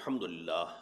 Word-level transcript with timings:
الحمد 0.00 0.22
للہ۔ 0.22 0.76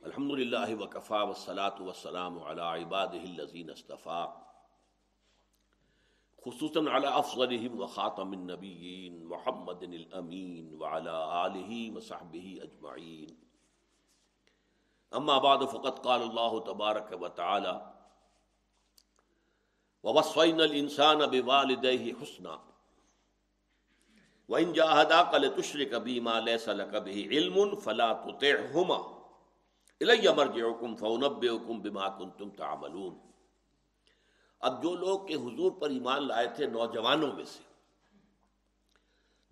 الحمد 0.00 0.30
للہ 0.30 0.82
وکفا 0.82 1.22
وسلاۃ 1.22 1.80
وسلام 1.80 2.42
علی 2.42 2.60
عباد 2.60 3.06
الزین 3.08 3.70
اصطفیٰ 3.70 4.36
خصوصاً 6.44 6.88
علی 6.88 7.06
افضلهم 7.06 7.80
وخاتم 7.80 8.30
النبیین 8.30 9.24
محمد 9.24 9.82
الامین 9.82 10.74
وعلی 10.74 11.10
آلہ 11.14 11.96
وصحبہ 11.96 12.62
اجمعین۔ 12.62 13.34
اما 15.10 15.38
بعد 15.38 15.58
فقط 15.72 16.02
قال 16.02 16.22
اللہ 16.22 16.58
تبارک 16.66 17.22
و 17.22 17.28
تعالی۔ 17.28 17.78
الانسان 20.60 21.18
بوالدہ 21.18 22.22
حسنا۔ 22.22 22.69
وَإِن 24.50 24.72
جَاهَدَاكَ 24.72 25.38
لِتُشْرِكَ 25.38 25.96
بِي 25.96 26.20
مَا 26.20 26.40
لَيْسَ 26.40 26.68
لَكَ 26.68 26.96
بِهِ 26.96 27.26
عِلْمٌ 27.28 27.80
فَلَا 27.80 28.12
تُطِعْهُمَا 28.12 28.98
إِلَيَّ 30.04 30.28
مَرْجِعُكُمْ 30.36 30.96
فَأُنَبِّئُكُمْ 30.98 31.80
بِمَا 31.80 32.08
كُنتُمْ 32.18 32.56
تَعْمَلُونَ 32.56 33.14
اب 34.60 34.82
جو 34.82 34.94
لوگ 34.94 35.26
کے 35.26 35.34
حضور 35.34 35.72
پر 35.72 35.90
ایمان 35.90 36.28
لائے 36.28 36.46
تھے 36.56 36.66
نوجوانوں 36.66 37.32
میں 37.32 37.44
سے، 37.44 37.62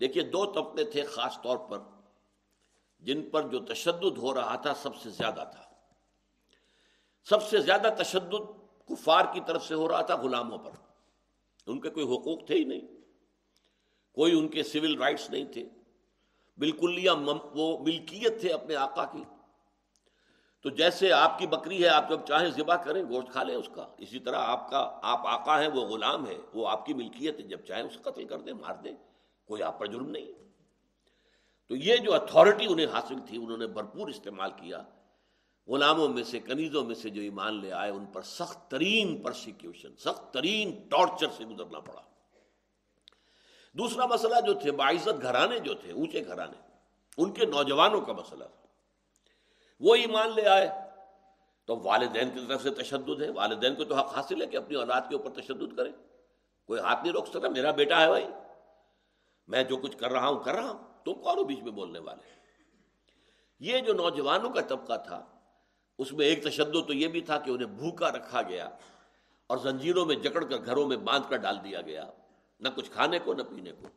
دیکھیے 0.00 0.24
دو 0.24 0.46
طبقے 0.46 0.84
تھے 0.84 1.02
خاص 1.02 1.42
طور 1.42 1.56
پر 1.56 1.78
جن 3.00 3.30
پر 3.30 3.48
جو 3.48 3.58
تشدد 3.58 4.18
ہو 4.18 4.34
رہا 4.34 4.56
تھا 4.56 4.74
سب 4.74 4.96
سے 4.96 5.10
زیادہ 5.10 5.44
تھا۔ 5.52 5.64
سب 7.24 7.42
سے 7.42 7.58
زیادہ 7.58 7.88
تشدد 7.98 8.34
کفار 8.86 9.24
کی 9.32 9.40
طرف 9.46 9.64
سے 9.64 9.74
ہو 9.74 9.88
رہا 9.88 10.02
تھا 10.02 10.16
غلاموں 10.16 10.58
پر۔ 10.58 10.70
ان 11.66 11.80
کے 11.80 11.90
کوئی 11.90 12.06
حقوق 12.06 12.46
تھے 12.46 12.54
ہی 12.54 12.64
نہیں۔ 12.64 12.97
کوئی 14.18 14.38
ان 14.38 14.48
کے 14.48 14.62
سول 14.62 14.98
رائٹس 14.98 15.30
نہیں 15.30 15.44
تھے۔ 15.44 15.68
بالکل 16.58 17.08
وہ 17.54 17.78
ملکیت 17.78 18.40
تھے 18.40 18.48
اپنے 18.52 18.74
آقا 18.74 19.04
کی۔ 19.04 19.24
تو 20.62 20.70
جیسے 20.70 21.12
آپ 21.12 21.38
کی 21.38 21.46
بکری 21.46 21.82
ہے، 21.82 21.88
آپ 21.88 22.10
جب 22.10 22.20
چاہیں 22.28 22.50
ذبح 22.50 22.76
کریں، 22.76 23.02
گوشت 23.02 23.32
کھا 23.32 23.42
لیں 23.42 23.54
اس 23.54 23.68
کا۔ 23.74 23.86
اسی 23.98 24.18
طرح 24.18 24.36
آپ 24.36 24.70
کا 24.70 25.00
آپ 25.02 25.26
آقا 25.26 25.60
ہیں، 25.60 25.68
وہ 25.68 25.80
غلام 25.80 26.26
ہے 26.26 26.38
وہ 26.54 26.68
آپ 26.68 26.86
کی 26.86 26.94
ملکیت 26.94 27.36
ہے۔ 27.36 27.42
جب 27.42 27.60
چاہیں 27.60 27.82
اسے 27.82 27.98
قتل 28.02 28.24
کر 28.24 28.40
دیں، 28.40 28.52
مار 28.52 28.74
دیں۔ 28.74 28.92
کوئی 29.44 29.62
آپ 29.62 29.78
پر 29.78 29.86
جرم 29.86 30.10
نہیں۔ 30.10 30.26
تو 31.68 31.76
یہ 31.76 31.96
جو 31.96 32.14
اتھارٹی 32.14 32.66
انہیں 32.68 32.86
حاصل 32.86 33.16
تھی، 33.26 33.36
انہوں 33.36 33.58
نے 33.58 33.66
بھرپور 33.66 34.08
استعمال 34.08 34.50
کیا۔ 34.50 34.82
غلاموں 35.66 36.08
میں 36.08 36.24
سے، 36.24 36.38
کنیزوں 36.38 36.84
میں 36.84 36.94
سے 36.94 37.10
جو 37.10 37.22
ایمان 37.22 37.60
لے 37.60 37.72
آئے، 37.72 37.90
ان 37.90 38.06
پر 38.06 38.22
سخت 38.22 38.70
ترین 38.70 39.22
پرسیکیوشن 39.22 39.96
سخت 39.96 40.34
ترین 40.34 40.88
ٹارچر 40.88 41.26
سے 41.36 41.44
گزرنا 41.44 41.80
پڑا۔ 41.80 42.00
دوسرا 43.78 44.06
مسئلہ 44.06 44.40
جو 44.46 44.54
تھے، 44.54 44.72
باعزت 44.72 45.22
گھرانے 45.22 45.58
جو 45.58 45.74
تھے، 45.74 45.92
اونچے 45.92 46.26
گھرانے، 46.26 46.60
ان 47.16 47.32
کے 47.32 47.46
نوجوانوں 47.46 48.00
کا 48.00 48.12
مسئلہ 48.12 48.44
تھا۔ 48.44 48.66
وہ 49.80 49.94
ایمان 49.94 50.30
لے 50.34 50.48
آئے۔ 50.48 50.70
تو 51.64 51.76
والدین 51.76 52.30
کی 52.30 52.46
طرف 52.48 52.62
سے 52.62 52.70
تشدد 52.70 53.22
ہے۔ 53.22 53.30
والدین 53.30 53.74
کو 53.74 53.84
تو 53.84 53.94
حق 53.94 54.16
حاصل 54.16 54.42
ہے 54.42 54.46
کہ 54.46 54.56
اپنی 54.56 54.76
اولاد 54.76 55.00
کے 55.08 55.16
اوپر 55.16 55.30
تشدد 55.30 55.76
کرے 55.76 55.90
کوئی 56.66 56.80
ہاتھ 56.80 57.02
نہیں 57.02 57.12
روک 57.12 57.26
سکتا، 57.26 57.48
میرا 57.48 57.70
بیٹا 57.70 58.00
ہے 58.00 58.08
بھائی۔ 58.08 58.26
میں 59.46 59.64
جو 59.64 59.76
کچھ 59.76 59.96
کر 59.96 60.10
رہا 60.10 60.28
ہوں، 60.28 60.44
کر 60.44 60.54
رہا 60.54 60.70
ہوں۔ 60.70 61.04
تم 61.04 61.14
کون 61.14 61.38
ہو 61.38 61.44
بیچ 61.44 61.58
میں 61.58 61.72
بولنے 61.72 61.98
والے؟ 61.98 62.34
یہ 63.60 63.78
جو 63.78 63.92
نوجوانوں 63.92 64.50
کا 64.50 64.60
طبقہ 64.60 64.96
تھا، 65.06 65.24
اس 65.98 66.12
میں 66.12 66.26
ایک 66.26 66.44
تشدد 66.44 66.86
تو 66.86 66.92
یہ 66.92 67.08
بھی 67.08 67.20
تھا 67.20 67.38
کہ 67.38 67.50
انہیں 67.50 67.66
بھوکا 67.66 68.12
رکھا 68.12 68.42
گیا 68.42 68.68
اور 69.46 69.58
زنجیروں 69.58 70.06
میں 70.06 70.16
جکڑ 70.16 70.44
کر 70.44 70.64
گھروں 70.64 70.86
میں 70.86 70.96
باندھ 70.96 71.30
کر 71.30 71.36
ڈال 71.36 71.58
دیا 71.64 71.80
گیا۔ 71.80 72.10
نہ 72.60 72.68
کچھ 72.74 72.90
کھانے 72.90 73.18
کو 73.18 73.34
نہ 73.34 73.42
پینے 73.42 73.72
کو، 73.72 73.88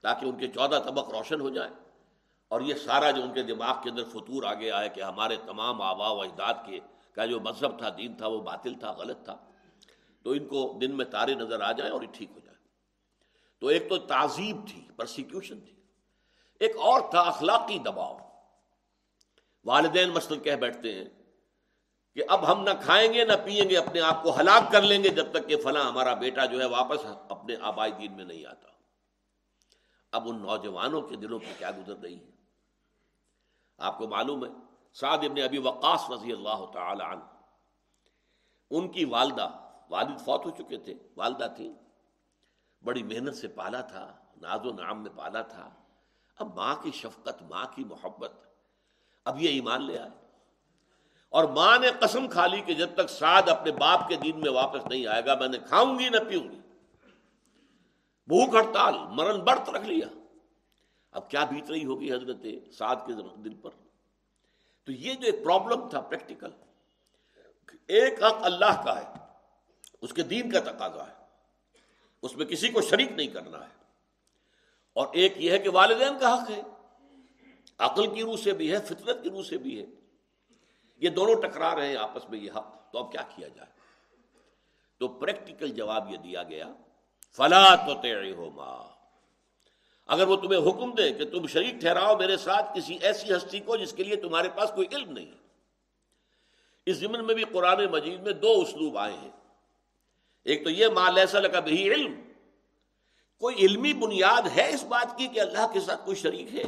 تاکہ 0.00 0.26
ان 0.26 0.38
کے 0.38 0.48
چودہ 0.48 0.82
طبق 0.84 1.10
روشن 1.10 1.40
ہو 1.40 1.48
جائیں 1.48 1.74
اور 2.48 2.60
یہ 2.60 2.74
سارا 2.74 3.10
جو 3.10 3.22
ان 3.22 3.34
کے 3.34 3.42
دماغ 3.42 3.82
کے 3.82 3.90
اندر 3.90 4.04
فطور 4.04 4.42
آگے 4.42 4.70
آئے 4.70 4.88
کہ 4.88 5.00
ہمارے 5.02 5.36
تمام 5.46 5.82
آبا 5.82 6.10
و 6.10 6.20
اجداد 6.20 6.54
کے 6.66 6.80
کا 7.12 7.26
جو 7.26 7.40
مذہب 7.40 7.78
تھا، 7.78 7.88
دین 7.98 8.14
تھا، 8.14 8.26
وہ 8.26 8.40
باطل 8.40 8.74
تھا، 8.74 8.92
غلط 8.92 9.24
تھا، 9.24 9.36
تو 10.22 10.30
ان 10.30 10.48
کو 10.48 10.78
دن 10.80 10.96
میں 10.96 11.04
تارے 11.04 11.34
نظر 11.34 11.60
آ 11.60 11.72
جائیں 11.72 11.92
اور 11.92 12.02
یہ 12.02 12.06
ٹھیک 12.12 12.30
ہو 12.34 12.38
جائے۔ 12.38 12.56
تو 13.58 13.66
ایک 13.66 13.88
تو 13.88 13.98
تعذیب 13.98 14.56
تھی 14.68 14.88
پرسیکیوشن 14.96 15.60
تھی۔ 15.60 15.72
ایک 16.60 16.76
اور 16.76 17.00
تھا 17.10 17.20
اخلاقی 17.20 17.78
دباؤ۔ 17.78 18.18
والدین 19.64 20.10
مثلاً 20.10 20.40
کہہ 20.40 20.56
بیٹھتے 20.56 20.94
ہیں 20.94 21.04
کہ 22.16 22.22
اب 22.28 22.52
ہم 22.52 22.62
نہ 22.62 22.70
کھائیں 22.82 23.14
گے 23.14 23.24
نہ 23.24 23.32
پیئیں 23.44 23.70
گے، 23.70 23.76
اپنے 23.76 24.00
آپ 24.00 24.22
کو 24.22 24.40
ہلاک 24.40 24.72
کر 24.72 24.82
لیں 24.82 25.04
گے 25.04 25.08
جب 25.08 25.30
تک 25.32 25.48
کہ 25.48 25.56
فلاں 25.56 25.84
ہمارا 25.84 26.14
بیٹا 26.14 26.44
جو 26.44 26.60
ہے 26.60 26.66
واپس 26.66 26.98
اپنے 27.28 27.56
آبائی 27.60 27.92
دین 27.92 28.12
میں 28.12 28.24
نہیں 28.24 28.46
آتا۔ 28.46 28.68
اب 30.12 30.28
ان 30.28 30.42
نوجوانوں 30.42 31.00
کے 31.00 31.16
دلوں 31.16 31.38
پہ 31.38 31.52
کیا 31.58 31.70
گزر 31.70 31.96
رہی 32.02 32.20
ہے؟ 32.20 32.30
آپ 33.78 33.98
کو 33.98 34.08
معلوم 34.08 34.44
ہے، 34.44 34.50
سعد 34.92 35.18
ابن 35.18 35.42
ابی 35.42 35.58
وقاص 35.58 36.10
رضی 36.10 36.32
اللہ 36.32 36.64
تعالی 36.72 37.04
عنہ، 37.04 37.24
ان 38.70 38.88
کی 38.88 39.04
والدہ، 39.04 39.48
والد 39.90 40.20
فوت 40.20 40.46
ہو 40.46 40.50
چکے 40.50 40.76
تھے، 40.76 40.94
والدہ 41.16 41.46
تھی 41.56 41.72
بڑی 42.82 43.02
محنت 43.02 43.36
سے 43.36 43.48
پالا 43.48 43.80
تھا، 43.80 44.16
ناز 44.36 44.66
و 44.66 44.72
نام 44.72 45.02
میں 45.02 45.10
پالا 45.16 45.42
تھا۔ 45.42 45.70
اب 46.36 46.54
ماں 46.54 46.74
کی 46.82 46.90
شفقت، 46.90 47.42
ماں 47.42 47.64
کی 47.74 47.84
محبت، 47.84 48.32
اب 49.24 49.42
یہ 49.42 49.48
ایمان 49.48 49.82
لے 49.82 49.98
آئے۔ 49.98 50.25
اور 51.36 51.44
ماں 51.44 51.78
نے 51.78 51.90
قسم 52.00 52.28
کھا 52.28 52.46
لی 52.46 52.60
کہ 52.60 52.74
جب 52.74 52.88
تک 52.94 53.10
سعد 53.10 53.48
اپنے 53.48 53.72
باپ 53.72 54.08
کے 54.08 54.16
دین 54.16 54.40
میں 54.40 54.50
واپس 54.50 54.86
نہیں 54.86 55.06
آئے 55.06 55.24
گا، 55.24 55.34
میں 55.34 55.48
نے 55.48 55.58
کھاؤں 55.58 55.98
گی 55.98 56.08
نہ 56.08 56.16
پیوں 56.28 56.44
گی۔ 56.44 56.60
بھوک 58.26 58.54
ہڑتال، 58.54 58.94
مرن 58.98 59.40
برت 59.40 59.70
رکھ 59.70 59.84
لیا۔ 59.84 60.06
اب 61.12 61.30
کیا 61.30 61.44
بیت 61.44 61.70
رہی 61.70 61.84
ہوگی 61.84 62.12
حضرت 62.12 62.36
سعد 62.74 62.96
کے 63.06 63.12
دل 63.36 63.54
پر؟ 63.54 63.70
تو 64.84 64.92
یہ 64.92 65.14
جو 65.14 65.26
ایک 65.26 65.44
پرابلم 65.44 65.88
تھا 65.88 66.00
پریکٹیکل 66.00 66.50
ایک 67.86 68.24
حق 68.24 68.38
اللہ 68.40 68.82
کا 68.84 69.00
ہے، 69.00 69.12
اس 70.02 70.12
کے 70.12 70.22
دین 70.22 70.50
کا 70.50 70.60
تقاضا 70.60 71.06
ہے۔ 71.06 71.24
اس 72.22 72.36
میں 72.36 72.46
کسی 72.46 72.68
کو 72.68 72.80
شریک 72.80 73.12
نہیں 73.12 73.26
کرنا 73.26 73.58
ہے۔ 73.58 73.84
اور 74.92 75.06
ایک 75.12 75.32
یہ 75.36 75.50
ہے 75.50 75.58
کہ 75.58 75.68
والدین 75.68 76.18
کا 76.20 76.34
حق 76.34 76.50
ہے۔ 76.50 76.62
عقل 77.78 78.14
کی 78.14 78.22
روح 78.22 78.36
سے 78.36 78.52
بھی 78.52 78.72
ہے، 78.72 78.78
فطرت 78.78 79.22
کی 79.22 79.30
روح 79.30 79.42
سے 79.42 79.56
بھی 79.56 79.80
ہے۔ 79.80 79.86
یہ 80.96 81.08
دونوں 81.08 81.42
ٹکرا 81.42 81.76
رہے 81.76 81.88
ہیں 81.88 81.96
آپس 81.96 82.30
میں 82.30 82.38
یہ 82.38 82.50
حق، 82.56 82.92
تو 82.92 82.98
اب 82.98 83.12
کیا 83.12 83.22
کیا 83.36 83.48
جائے؟ 83.48 83.70
تو 84.98 85.08
پریکٹیکل 85.08 85.68
جواب 85.68 86.12
یہ 86.12 86.16
دیا 86.16 86.42
گیا، 86.42 86.72
فلا 87.36 87.74
تو 87.74 87.92
ہو 88.36 88.50
ماں 88.50 88.96
اگر 90.06 90.28
وہ 90.28 90.36
تمہیں 90.36 90.70
حکم 90.70 90.94
دے 90.94 91.12
کہ 91.12 91.24
تم 91.24 91.46
شریک 91.46 91.74
ٹھہراؤ 91.74 92.16
میرے 92.16 92.36
ساتھ 92.36 92.78
کسی 92.78 92.94
ایسی 92.94 93.36
ہستی 93.36 93.60
کو 93.60 93.76
جس 93.76 93.92
کے 93.92 94.04
لیے 94.04 94.16
تمہارے 94.16 94.48
پاس 94.48 94.70
کوئی 94.74 94.86
علم 94.92 95.12
نہیں۔ 95.12 95.32
اس 96.86 96.96
ضمن 96.96 97.26
میں 97.26 97.34
بھی 97.34 97.44
قرآن 97.44 97.84
مجید 97.84 98.20
میں 98.20 98.32
دو 98.32 98.60
اسلوب 98.60 98.98
آئے 98.98 99.12
ہیں۔ 99.12 99.30
ایک 100.44 100.64
تو 100.64 100.70
یہ 100.70 100.86
ماں 100.86 101.12
لیسا 101.12 101.40
لگا 101.40 101.60
بھی 101.60 101.94
علم۔ 101.94 102.20
کوئی 103.38 103.56
علمی 103.56 103.92
بنیاد 103.92 104.42
ہے 104.56 104.70
اس 104.74 104.84
بات 104.84 105.18
کی 105.18 105.26
کہ 105.26 105.40
اللہ 105.40 105.66
کے 105.72 105.80
ساتھ 105.80 106.04
کوئی 106.04 106.16
شریک 106.16 106.54
ہے؟ 106.54 106.62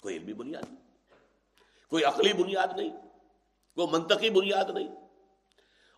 کوئی 0.00 0.16
علمی 0.16 0.32
بنیاد 0.32 0.62
نہیں۔ 0.62 0.90
کوئی 1.90 2.04
عقلی 2.04 2.32
بنیاد 2.32 2.68
نہیں۔ 2.76 3.07
کوئی 3.78 4.00
منطقی 4.00 4.30
بنیاد 4.30 4.70
نہیں۔ 4.70 4.88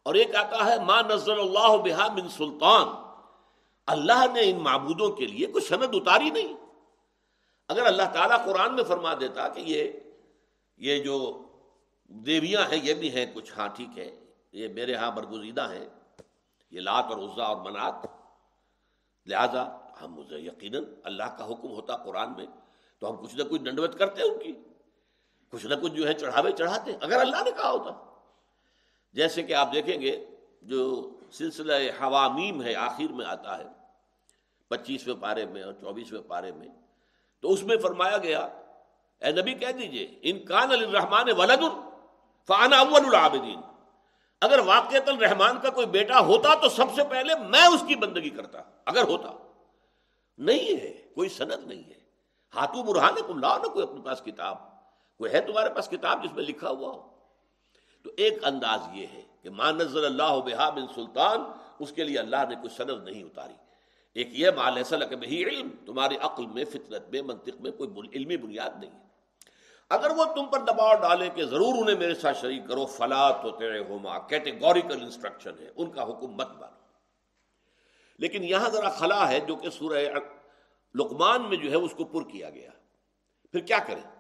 اور 0.03 0.15
ایک 0.15 0.37
آتا 0.37 0.67
ہے 0.67 0.85
ماں 0.85 1.03
نظر 1.03 1.39
اللہ 1.39 1.77
بحا 1.77 2.13
من 2.13 2.29
سلطان۔ 2.29 2.89
اللہ 3.87 4.27
نے 4.33 4.51
ان 4.51 4.57
معبودوں 4.57 5.11
کے 5.11 5.27
لیے 5.27 5.47
کوئی 5.47 5.65
سند 5.65 5.95
اتاری 5.95 6.31
نہیں۔ 6.31 6.55
اگر 7.69 7.87
اللہ 7.87 8.03
تعالیٰ 8.13 8.45
قرآن 8.45 8.75
میں 8.75 8.85
فرما 8.85 9.15
دیتا 9.21 9.49
کہ 9.49 9.61
یہ 9.61 9.93
یہ 10.77 11.03
جو 11.05 11.43
دیویاں 12.09 12.63
ہیں، 12.63 12.81
یہ 12.83 12.95
بھی 12.95 13.15
ہیں، 13.15 13.27
کچھ 13.35 13.53
ہاں 13.57 13.69
ٹھیک 13.69 13.99
ہے 13.99 14.25
یہ 14.53 14.69
میرے 14.69 14.95
ہاں 14.95 15.11
برگزیدہ 15.11 15.69
ہیں، 15.71 15.89
یہ 16.71 16.81
لات 16.81 17.05
اور 17.05 17.19
عزا 17.19 17.45
اور 17.45 17.57
منات۔ 17.57 18.07
لہذا 19.27 19.79
ہم 20.03 20.15
مجھے 20.15 20.39
یقیناً 20.39 20.85
اللہ 21.05 21.37
کا 21.39 21.47
حکم 21.47 21.69
ہوتا 21.69 21.97
قرآن 21.97 22.33
میں، 22.37 22.47
تو 22.99 23.11
ہم 23.11 23.17
کچھ 23.17 23.37
نہ 23.37 23.43
کچھ 23.43 23.63
ڈنڈوت 23.63 23.99
کرتے 23.99 24.23
ان 24.23 24.39
کی۔ 24.39 24.53
کچھ 25.53 25.67
نہ 25.67 25.75
کچھ 25.75 25.93
جو 25.93 26.09
ہے 26.09 26.15
چڑھاوے 26.15 26.53
چڑھاتے 26.53 26.93
اگر 27.01 27.21
اللہ 27.21 27.43
نے 27.45 27.51
کہا 27.51 27.71
ہوتا 27.71 27.91
جیسے 29.13 29.43
کہ 29.43 29.53
آپ 29.53 29.73
دیکھیں 29.73 30.01
گے 30.01 30.27
جو 30.63 31.11
سلسلہ 31.33 31.73
حوامیم 31.73 32.63
ہے، 32.63 32.75
آخر 32.75 33.13
میں 33.13 33.27
آتا 33.27 33.59
ہے، 33.59 33.65
پچیسویں 34.69 35.17
پارے 35.23 35.47
میں 35.47 35.63
اور 35.63 35.73
چوبیسویں 35.73 36.23
پارے 36.23 36.53
میں، 36.53 36.69
تو 37.41 37.53
اس 37.53 37.63
میں 37.63 37.77
فرمایا 37.77 38.19
گیا، 38.19 38.41
اے 39.19 39.31
نبی 39.31 39.55
کہہ 39.55 39.73
دیجیے، 39.73 40.19
ان 40.23 40.45
کان 40.45 40.71
الرحمان 40.71 41.27
ولد 41.37 41.63
فانا 42.47 42.79
اول 42.79 43.05
العابدین۔ 43.05 43.61
اگر 44.41 44.59
واقع 44.59 44.97
الرحمان 45.07 45.61
کا 45.61 45.71
کوئی 45.71 45.87
بیٹا 45.87 46.21
ہوتا 46.21 46.55
تو 46.55 46.69
سب 46.69 46.87
سے 46.95 47.05
پہلے 47.05 47.35
میں 47.35 47.67
اس 47.67 47.85
کی 47.87 47.97
بندگی 47.97 48.31
کرتا، 48.31 48.63
اگر 48.85 49.03
ہوتا۔ 49.03 49.29
نہیں 50.39 50.81
ہے، 50.81 51.03
کوئی 51.15 51.29
سند 51.29 51.67
نہیں 51.67 51.85
ہے۔ 51.85 52.01
ہاتھوں 52.55 52.85
برہان 52.85 53.15
تم 53.27 53.39
لاؤ 53.39 53.59
نا 53.59 53.69
کوئی 53.69 53.83
اپنے 53.83 54.01
پاس 54.01 54.23
کتاب۔ 54.23 54.70
کوئی 55.21 55.33
ہے 55.33 55.41
تمہارے 55.41 55.71
پاس 55.75 55.89
کتاب 55.89 56.25
جس 56.25 56.33
میں 56.33 56.45
لکھا 56.45 56.71
ہوا 56.71 56.89
ہو؟ 56.89 57.11
تو 58.05 58.11
ایک 58.17 58.45
انداز 58.45 58.81
یہ 58.93 59.07
ہے 59.07 59.23
کہ 59.43 59.51
مان 59.51 59.77
نظر 59.77 60.05
اللہ 60.05 60.37
بحا 60.47 60.71
بن 60.71 60.87
سلطان، 60.95 61.41
اس 61.79 61.93
کے 61.93 62.05
لیے 62.05 62.19
اللہ 62.19 62.37
نے 62.49 62.55
کوئی 62.55 62.77
سند 62.77 63.09
نہیں 63.09 63.25
اتاری۔ 63.25 63.55
ایک 64.15 64.29
یہ 64.33 64.51
مال 64.57 64.77
ایسا 64.77 64.97
لگے 64.97 65.45
علم، 65.45 65.69
تمہاری 65.87 66.17
عقل 66.17 66.47
میں، 66.47 66.65
فطرت 66.65 67.09
میں، 67.09 67.23
منطق 67.23 67.61
میں 67.61 67.71
کوئی 67.71 67.91
علمی 68.15 68.37
بنیاد 68.37 68.81
نہیں 68.81 68.91
ہے۔ 68.91 68.99
اگر 69.91 70.11
وہ 70.11 70.25
تم 70.25 70.47
پر 70.47 70.59
دباؤ 70.59 70.95
ڈالے 71.01 71.29
کہ 71.35 71.45
ضرور 71.45 71.83
انہیں 71.83 71.99
میرے 71.99 72.15
ساتھ 72.15 72.39
شریک 72.39 72.63
کرو، 72.69 72.87
فلا 72.87 73.31
تو 73.31 73.51
تیرے 73.51 73.79
ہوما 73.79 74.19
کیٹیگوریکل 74.19 75.03
انسٹرکشن 75.03 75.53
ہے، 75.61 75.71
ان 75.77 75.91
کا 75.91 76.03
حکم 76.03 76.27
مت 76.27 76.49
مانو۔ 76.49 76.77
لیکن 78.19 78.45
یہاں 78.45 78.69
ذرا 78.69 78.89
خلا 78.89 79.29
ہے 79.29 79.41
جو 79.41 79.57
کہ 79.57 79.71
سورہ 79.71 79.99
لقمان 80.95 81.43
میں 81.43 81.57
جو 81.57 81.71
ہے، 81.71 81.77
اس 81.77 81.95
کو 81.97 82.05
پر 82.05 82.31
کیا 82.31 82.51
گیا۔ 82.51 82.71
پھر 83.53 83.61
کیا 83.61 83.79
کریں؟ 83.79 84.20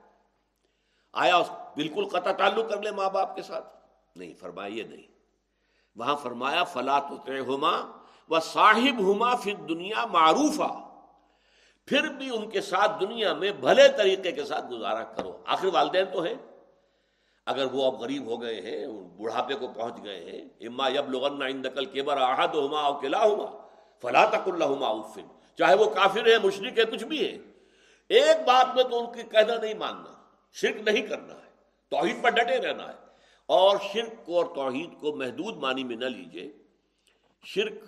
آیا 1.12 1.41
بالکل 1.77 2.05
قطع 2.05 2.33
تعلق 2.33 2.71
کر 2.71 2.83
لے 2.83 2.91
ماں 2.91 3.11
باپ 3.11 3.35
کے 3.37 3.43
ساتھ؟ 3.43 3.67
نہیں، 4.17 4.35
فرمائیے 4.41 4.83
نہیں۔ 4.83 5.03
وہاں 5.97 6.17
فرمایا، 6.17 6.65
فلا 6.65 6.99
ہوما 7.49 7.73
وہ 8.29 8.41
صاحب 8.41 9.01
ہوما 9.01 9.35
پھر 9.35 9.55
دنیا 9.55 10.07
معروف 10.07 10.61
پھر 11.87 12.09
بھی 12.09 12.31
ان 12.37 12.49
کے 12.51 12.61
ساتھ 12.61 13.01
دنیا 13.01 13.33
میں 13.35 13.53
بھلے 13.53 13.89
طریقے 13.89 14.33
کے 14.33 14.45
ساتھ 14.45 14.67
گزارا 14.67 15.03
کرو۔ 15.03 15.37
آخر 15.47 15.67
والدین 15.67 16.05
تو 16.12 16.25
ہے 16.25 16.35
اگر 17.47 17.65
وہ 17.73 17.87
اب 17.87 18.01
غریب 18.01 18.27
ہو 18.27 18.41
گئے 18.43 18.61
ہیں 18.61 18.87
بڑھاپے 19.19 19.55
کو 19.55 19.69
پہنچ 19.69 20.05
گئے 20.05 20.21
ہیں، 20.25 20.67
اما 20.67 20.89
یب 20.89 21.11
لغن 21.11 21.63
نقل 21.63 21.85
کے 21.85 22.03
بر 22.03 22.17
آحد 22.17 22.55
ہوما 22.55 22.81
او 22.81 22.95
کلا 23.01 23.23
ہوما 23.25 23.47
فلا 24.03 24.25
تک 24.25 24.49
اللہ 24.49 24.87
عفن 24.87 25.27
چاہے 25.59 25.75
وہ 25.75 25.91
کافر 25.91 26.27
ہے 26.27 26.39
مشرق 26.39 26.79
ہے 26.79 26.85
کچھ 26.85 27.05
بھی 27.05 27.19
ہے 27.25 27.37
ایک 28.09 28.47
بات 28.47 28.75
میں 28.75 28.85
تو 28.85 28.99
ان 29.01 29.13
کی 29.13 29.23
کہنا 29.23 29.56
نہیں 29.56 29.75
ماننا۔ 29.75 30.19
شرک 30.52 30.88
نہیں 30.88 31.06
کرنا 31.06 31.35
ہے، 31.35 31.50
توحید 31.88 32.23
پر 32.23 32.31
ڈٹے 32.31 32.58
رہنا 32.58 32.88
ہے۔ 32.88 33.11
اور 33.47 33.76
شرک 33.93 34.26
کو 34.26 34.37
اور 34.37 34.44
توحید 34.44 34.91
کو 35.00 35.17
محدود 35.17 35.56
معنی 35.56 35.85
میں 35.85 35.97
نہ 35.97 36.05
لیجیے۔ 36.05 36.52
شرک 37.44 37.85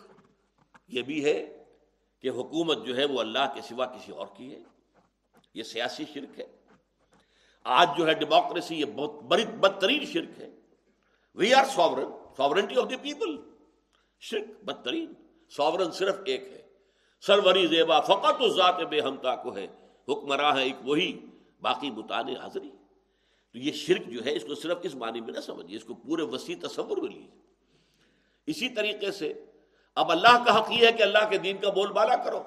یہ 0.89 1.03
بھی 1.03 1.25
ہے 1.25 1.65
کہ 2.21 2.29
حکومت 2.29 2.87
جو 2.87 2.97
ہے 2.97 3.05
وہ 3.05 3.21
اللہ 3.21 3.53
کے 3.55 3.61
سوا 3.61 3.87
کسی 3.87 4.13
اور 4.13 4.27
کی 4.37 4.55
ہے۔ 4.55 4.59
یہ 5.55 5.63
سیاسی 5.63 6.05
شرک 6.15 6.41
ہے۔ 6.41 6.47
آج 7.65 7.89
جو 7.99 8.07
ہے 8.07 8.15
ڈیموکریسی 8.15 8.81
یہ 8.81 8.85
بہت 8.85 9.23
بڑی 9.23 9.47
بدترین 9.47 10.05
شرک 10.07 10.41
ہے۔ 10.41 10.51
We 11.35 11.55
are 11.55 11.65
sovereign 11.65 12.09
sovereignty 12.37 12.77
of 12.77 12.91
the 12.91 12.97
people 12.97 13.37
شرک 14.21 14.65
بدترین 14.65 15.13
ساورن 15.57 15.91
صرف 15.91 16.17
ایک 16.27 16.43
ہے۔ 16.43 16.63
سروری 17.21 17.67
زیبا 17.67 18.01
فقط 18.01 18.35
اس 18.41 18.53
ذات 18.53 18.75
بے 18.75 19.01
ہمتا 19.01 19.37
کو 19.37 19.57
ہے۔ 19.57 19.67
حکمراں 20.09 20.57
ہے 20.57 20.63
ایک 20.63 20.77
وہی۔ 20.85 21.27
باقی 21.63 21.91
بتانے 21.91 22.37
حاضری۔ 22.37 22.71
تو 23.53 23.59
یہ 23.59 23.73
شرک 23.73 24.07
جو 24.07 24.25
ہے، 24.25 24.37
اس 24.37 24.45
کو 24.45 24.55
صرف 24.55 24.79
اس 24.83 24.95
معنی 24.95 25.21
میں 25.21 25.33
نہ 25.33 25.41
سمجھیے، 25.41 25.77
اس 25.77 25.85
کو 25.85 25.95
پورے 25.95 26.23
وسیع 26.23 26.57
تصور 26.63 26.97
میں 26.97 27.11
لیجیے۔ 27.11 27.31
اسی 28.47 28.69
طریقے 28.69 29.11
سے 29.11 29.45
اب 29.95 30.11
اللہ 30.11 30.45
کا 30.47 30.61
حق 30.61 30.71
یہ 30.71 30.87
ہے 30.87 30.93
کہ 30.93 31.03
اللہ 31.03 31.31
کے 31.31 31.39
دین 31.39 31.57
کا 31.59 31.71
بول 31.71 31.93
بالا 31.93 32.17
کرو۔ 32.17 32.43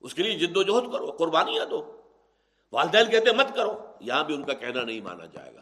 اس 0.00 0.14
کے 0.14 0.22
لیے 0.22 0.46
جد 0.46 0.56
و 0.56 0.62
جہد 0.62 0.92
کرو، 0.92 1.10
قربانیاں 1.10 1.64
دو۔ 1.64 2.00
والدین 2.72 3.10
کہتے 3.10 3.32
مت 3.32 3.54
کرو، 3.54 3.92
یہاں 4.00 4.24
بھی 4.24 4.34
ان 4.34 4.44
کا 4.44 4.52
کہنا 4.52 4.82
نہیں 4.82 5.00
مانا 5.00 5.24
جائے 5.24 5.54
گا۔ 5.54 5.60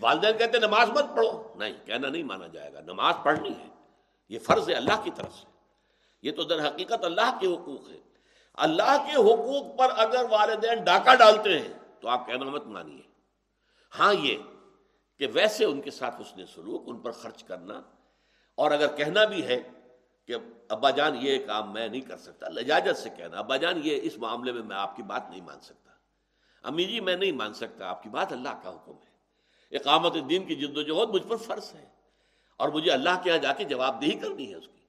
والدین 0.00 0.38
کہتے 0.38 0.58
نماز 0.58 0.88
مت 0.88 1.04
پڑھو۔ 1.16 1.54
نہیں، 1.56 1.86
کہنا 1.86 2.08
نہیں 2.08 2.22
مانا 2.22 2.46
جائے 2.46 2.72
گا۔ 2.72 2.80
نماز 2.80 3.14
پڑھنی 3.24 3.50
ہے، 3.50 3.68
یہ 4.28 4.38
فرض 4.38 4.68
ہے 4.68 4.74
اللہ 4.74 5.00
کی 5.04 5.10
طرف 5.14 5.34
سے۔ 5.34 5.46
یہ 6.22 6.32
تو 6.32 6.42
در 6.42 6.68
حقیقت 6.68 7.04
اللہ 7.04 7.38
کے 7.40 7.46
حقوق 7.46 7.90
ہے 7.90 7.98
اللہ 8.56 9.06
کے 9.06 9.16
حقوق 9.16 9.78
پر 9.78 9.86
اگر 9.96 10.24
والدین 10.30 10.84
ڈاکہ 10.84 11.14
ڈالتے 11.14 11.58
ہیں، 11.58 11.72
تو 12.00 12.08
آپ 12.08 12.26
کہنا 12.26 12.44
مت 12.44 12.66
مانیے۔ 12.66 13.02
ہاں 13.98 14.14
یہ 14.14 14.38
کہ 15.18 15.26
ویسے 15.32 15.64
ان 15.64 15.80
کے 15.80 15.90
ساتھ 15.90 16.20
اس 16.20 16.36
نے 16.36 16.46
سلوک، 16.46 16.82
ان 16.86 16.98
پر 16.98 17.10
خرچ 17.10 17.44
کرنا۔ 17.44 17.82
اور 18.54 18.70
اگر 18.70 18.96
کہنا 18.96 19.24
بھی 19.24 19.44
ہے 19.44 19.62
کہ 20.26 20.34
ابا 20.68 20.90
جان، 20.90 21.16
یہ 21.20 21.46
کام 21.46 21.72
میں 21.72 21.88
نہیں 21.88 22.00
کر 22.00 22.16
سکتا، 22.16 22.48
لجاجت 22.48 22.98
سے 22.98 23.10
کہنا، 23.10 23.38
ابا 23.38 23.56
جان، 23.56 23.80
یہ 23.84 24.00
اس 24.02 24.18
معاملے 24.18 24.52
میں 24.52 24.62
میں 24.62 24.76
آپ 24.76 24.96
کی 24.96 25.02
بات 25.02 25.30
نہیں 25.30 25.40
مان 25.40 25.60
سکتا۔ 25.60 25.90
امی 26.62 26.84
جی 26.84 27.00
میں 27.00 27.16
نہیں 27.16 27.32
مان 27.32 27.54
سکتا، 27.54 27.88
آپ 27.88 28.02
کی 28.02 28.08
بات 28.08 28.32
اللہ 28.32 28.60
کا 28.62 28.70
حکم 28.70 28.92
ہے۔ 28.92 29.16
اقامت 29.76 30.14
دین 30.30 30.46
کی 30.46 30.54
جد 30.54 30.76
و 30.76 30.82
جہد 30.82 31.14
مجھ 31.14 31.26
پر 31.28 31.36
فرض 31.36 31.74
ہے۔ 31.74 31.84
اور 32.56 32.68
مجھے 32.68 32.90
اللہ 32.90 33.10
کے 33.22 33.30
یہاں 33.30 33.38
جا 33.38 33.52
کے 33.52 33.64
جواب 33.64 34.02
دہی 34.02 34.18
کرنی 34.18 34.50
ہے 34.50 34.54
اس 34.54 34.66
کی۔ 34.66 34.80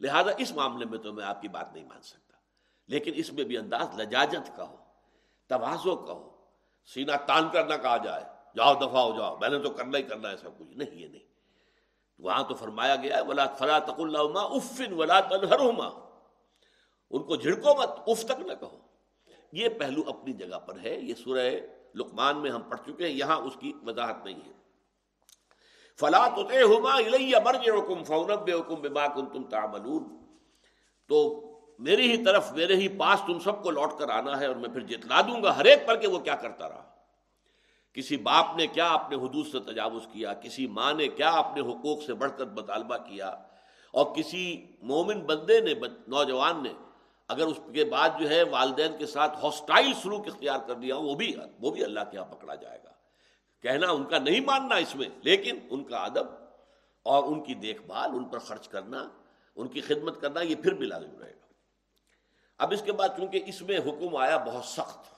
لہذا 0.00 0.30
اس 0.38 0.52
معاملے 0.52 0.84
میں 0.84 0.98
تو 0.98 1.12
میں 1.12 1.24
آپ 1.24 1.42
کی 1.42 1.48
بات 1.48 1.72
نہیں 1.72 1.84
مان 1.84 2.02
سکتا۔ 2.02 2.29
لیکن 2.90 3.12
اس 3.14 3.32
میں 3.32 3.44
بھی 3.44 3.58
انداز 3.58 4.00
لجاجت 4.00 4.56
کا 4.56 4.68
ہو 4.68 4.76
توازو 5.46 5.96
کا 5.96 6.12
ہو، 6.12 6.36
سینہ 6.94 7.12
تان 7.26 7.48
کرنا 7.52 7.76
کہا 7.76 7.96
جائے، 7.96 8.24
جاؤ 8.56 8.74
دفاع 8.74 9.02
ہو، 9.02 9.18
جاؤ، 9.18 9.36
میں 9.36 9.48
نے 9.48 9.58
تو 9.58 9.70
کرنا 9.70 9.98
ہی 9.98 10.02
کرنا 10.02 10.30
ہے 10.30 10.36
سب 10.36 10.58
کچھ۔ 10.58 10.76
نہیں، 10.76 10.94
یہ 10.94 11.08
نہیں۔ 11.08 11.22
وہاں 12.18 12.42
تو 12.42 12.54
فرمایا 12.54 12.96
گیا 12.96 13.16
ہے، 13.16 13.22
ولا 13.22 13.46
فلا 13.46 13.78
تق 13.78 14.00
اللہ 14.00 14.38
افن 14.38 14.92
ولا 14.92 15.20
تنہرما 15.20 15.86
ان 17.10 17.22
کو 17.22 17.36
جھڑکو 17.36 17.74
مت، 17.74 17.90
اف 18.06 18.24
تک 18.24 18.40
نہ 18.40 18.52
کہو۔ 18.60 18.78
یہ 19.52 19.68
پہلو 19.68 20.02
اپنی 20.06 20.32
جگہ 20.32 20.58
پر 20.58 20.78
ہے، 20.78 20.98
یہ 21.00 21.14
سورہ 21.14 21.50
لقمان 21.94 22.38
میں 22.38 22.50
ہم 22.50 22.62
پڑھ 22.62 22.80
چکے 22.86 23.06
ہیں، 23.06 23.14
یہاں 23.14 23.36
اس 23.36 23.56
کی 23.60 23.72
وضاحت 23.86 24.24
نہیں 24.24 24.40
ہے۔ 24.46 24.52
فلا 26.00 26.28
تو 26.28 26.42
مرج 27.44 27.70
حکم 27.70 28.04
فونب 28.04 28.50
حکم 28.50 28.74
بما 28.74 29.06
کن 29.06 29.26
تم 29.26 29.44
تعملون۔ 29.44 30.04
تو 31.08 31.46
میری 31.80 32.10
ہی 32.10 32.24
طرف، 32.24 32.52
میرے 32.52 32.76
ہی 32.76 32.88
پاس 32.88 33.20
تم 33.26 33.38
سب 33.38 33.62
کو 33.62 33.70
لوٹ 33.70 33.98
کر 33.98 34.08
آنا 34.08 34.40
ہے 34.40 34.46
اور 34.46 34.56
میں 34.56 34.68
پھر 34.68 34.80
جتلا 34.80 35.20
دوں 35.20 35.42
گا، 35.42 35.56
ہر 35.56 35.64
ایک 35.64 35.86
پر 35.86 35.96
کہ 35.96 36.06
وہ 36.06 36.18
کیا 36.18 36.34
کرتا 36.34 36.68
رہا۔ 36.68 36.86
کسی 37.92 38.16
باپ 38.16 38.56
نے 38.56 38.66
کیا 38.66 38.88
اپنے 38.88 39.16
حدود 39.16 39.46
سے 39.52 39.60
تجاوز 39.60 40.06
کیا؟ 40.12 40.34
کسی 40.34 40.66
ماں 40.66 40.92
نے 40.92 41.08
کیا 41.08 41.30
اپنے 41.30 41.62
حقوق 41.62 42.02
سے 42.02 42.14
بڑھ 42.14 42.32
کر 42.38 42.46
مطالبہ 42.46 42.96
کیا؟ 42.96 43.28
اور 43.92 44.14
کسی 44.16 44.66
مومن 44.82 45.20
بندے 45.20 45.60
نے، 45.60 45.74
نوجوان 46.08 46.62
نے 46.62 46.72
اگر 47.28 47.46
اس 47.46 47.60
کے 47.74 47.84
بعد 47.84 48.08
جو 48.20 48.30
ہے 48.30 48.42
والدین 48.42 48.98
کے 48.98 49.06
ساتھ 49.06 49.44
ہاسٹائل 49.44 49.92
سلوک 50.02 50.28
اختیار 50.28 50.58
کر 50.66 50.74
دیا، 50.74 50.96
وہ 50.96 51.14
بھی 51.14 51.36
وہ 51.60 51.70
بھی 51.70 51.84
اللہ 51.84 52.00
کے 52.10 52.16
یہاں 52.16 52.26
پکڑا 52.26 52.54
جائے 52.54 52.78
گا۔ 52.84 52.90
کہنا 53.62 53.90
ان 53.90 54.04
کا 54.04 54.18
نہیں 54.18 54.40
ماننا 54.40 54.74
اس 54.74 54.96
میں، 54.96 55.08
لیکن 55.22 55.58
ان 55.70 55.84
کا 55.84 55.96
ادب 55.96 56.26
اور 57.02 57.24
ان 57.24 57.42
کی 57.42 57.54
دیکھ 57.54 57.82
بھال، 57.82 58.10
ان 58.10 58.24
پر 58.24 58.38
خرچ 58.38 58.68
کرنا، 58.68 59.08
ان 59.56 59.68
کی 59.68 59.80
خدمت 59.80 60.20
کرنا، 60.20 60.40
یہ 60.40 60.54
پھر 60.54 60.74
بھی 60.74 60.86
لازم 60.86 61.18
رہے 61.20 61.30
گا۔ 61.30 61.39
اب 62.60 62.72
اس 62.72 62.82
کے 62.82 62.92
بعد 62.92 63.08
چونکہ 63.08 63.42
اس 63.46 63.62
میں 63.62 63.78
حکم 63.78 64.16
آیا 64.16 64.36
بہت 64.36 64.64
سخت، 64.64 65.14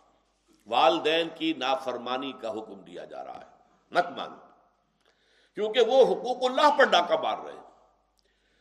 والدین 0.67 1.29
کی 1.35 1.53
نافرمانی 1.53 2.33
کا 2.33 2.51
حکم 2.51 2.81
دیا 2.81 3.05
جا 3.05 3.25
رہا 3.25 3.41
ہے، 3.41 3.57
مت 3.91 4.07
مانو۔ 4.17 4.37
کیونکہ 5.55 5.81
وہ 5.81 6.03
حقوق 6.05 6.51
اللہ 6.51 6.79
پر 6.79 6.85
ڈاکہ 6.85 7.17
مار 7.23 7.39
رہے 7.39 7.53
ہیں۔ 7.53 7.71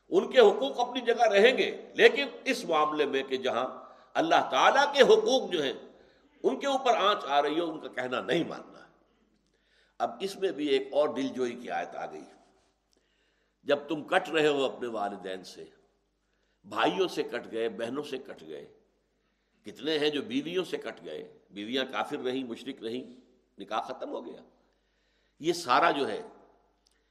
ان 0.09 0.31
کے 0.31 0.39
حقوق 0.39 0.79
اپنی 0.79 1.01
جگہ 1.01 1.27
رہیں 1.27 1.57
گے، 1.57 1.91
لیکن 1.93 2.27
اس 2.43 2.65
معاملے 2.65 3.05
میں 3.05 3.23
کہ 3.23 3.37
جہاں 3.37 3.67
اللہ 4.13 4.49
تعالی 4.51 4.79
کے 4.93 5.13
حقوق 5.13 5.51
جو 5.51 5.63
ہیں، 5.63 5.73
ان 6.43 6.59
کے 6.59 6.67
اوپر 6.67 6.95
آنچ 6.95 7.25
آ 7.27 7.41
رہی 7.41 7.55
ہے 7.55 7.61
ان 7.61 7.79
کا 7.79 7.87
کہنا 7.87 8.21
نہیں 8.21 8.43
ماننا۔ 8.47 8.79
ہے 8.79 8.89
اب 10.00 10.11
اس 10.19 10.35
میں 10.35 10.51
بھی 10.51 10.67
ایک 10.67 10.93
اور 10.93 11.09
دل 11.09 11.27
جوئی 11.27 11.55
کی 11.55 11.71
آیت 11.71 11.95
آ 11.95 12.05
گئی۔ 12.05 12.23
جب 13.63 13.79
تم 13.88 14.03
کٹ 14.03 14.29
رہے 14.29 14.47
ہو 14.47 14.65
اپنے 14.65 14.88
والدین 14.88 15.43
سے 15.43 15.65
بھائیوں 16.63 17.08
سے 17.08 17.24
کٹ 17.24 17.51
گئے، 17.51 17.70
بہنوں 17.70 18.03
سے 18.03 18.18
کٹ 18.18 18.41
گئے۔ 18.41 18.65
کتنے 19.65 19.98
ہیں 20.00 20.10
جو 20.10 20.22
بیویوں 20.22 20.63
سے 20.63 20.77
کٹ 20.77 21.06
گئے؟ 21.06 21.38
بیویاں 21.51 21.86
کافر 21.91 22.18
رہیں 22.18 22.44
مشرق 22.44 22.84
رہیں، 22.84 23.03
نکاح 23.58 23.82
ختم 23.82 24.10
ہو 24.10 24.25
گیا۔ 24.25 24.41
یہ 25.39 25.53
سارا 25.53 25.91
جو 25.91 26.08
ہے، 26.08 26.22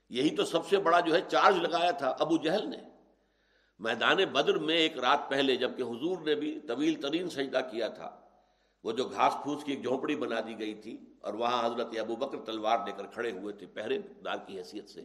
یہی 0.08 0.36
تو 0.36 0.44
سب 0.44 0.66
سے 0.66 0.78
بڑا 0.78 1.00
جو 1.00 1.14
ہے 1.14 1.20
چارج 1.28 1.56
لگایا 1.56 1.90
تھا 1.90 2.08
ابو 2.08 2.36
جہل 2.36 2.68
نے۔ 2.70 2.76
میدان 3.78 4.16
بدر 4.16 4.58
میں 4.58 4.76
ایک 4.76 4.98
رات 4.98 5.28
پہلے 5.28 5.56
جبکہ 5.56 5.82
حضور 5.82 6.18
نے 6.18 6.34
بھی 6.34 6.60
طویل 6.60 7.00
ترین 7.00 7.30
سجدہ 7.30 7.60
کیا 7.70 7.88
تھا، 7.88 8.20
وہ 8.84 8.92
جو 8.92 9.04
گھاس 9.04 9.34
پھوس 9.42 9.64
کی 9.64 9.72
ایک 9.72 9.82
جھونپڑی 9.82 10.16
بنا 10.16 10.40
دی 10.40 10.58
گئی 10.58 10.74
تھی 10.74 10.96
اور 11.20 11.34
وہاں 11.34 11.66
حضرت 11.66 11.98
ابو 12.00 12.16
بکر 12.16 12.38
تلوار 12.44 12.78
لے 12.86 12.92
کر 12.96 13.06
کھڑے 13.06 13.30
ہوئے 13.30 13.54
تھے 13.54 13.66
پہرے 13.66 13.98
دار 14.24 14.36
کی 14.46 14.58
حیثیت 14.58 14.88
سے، 14.88 15.00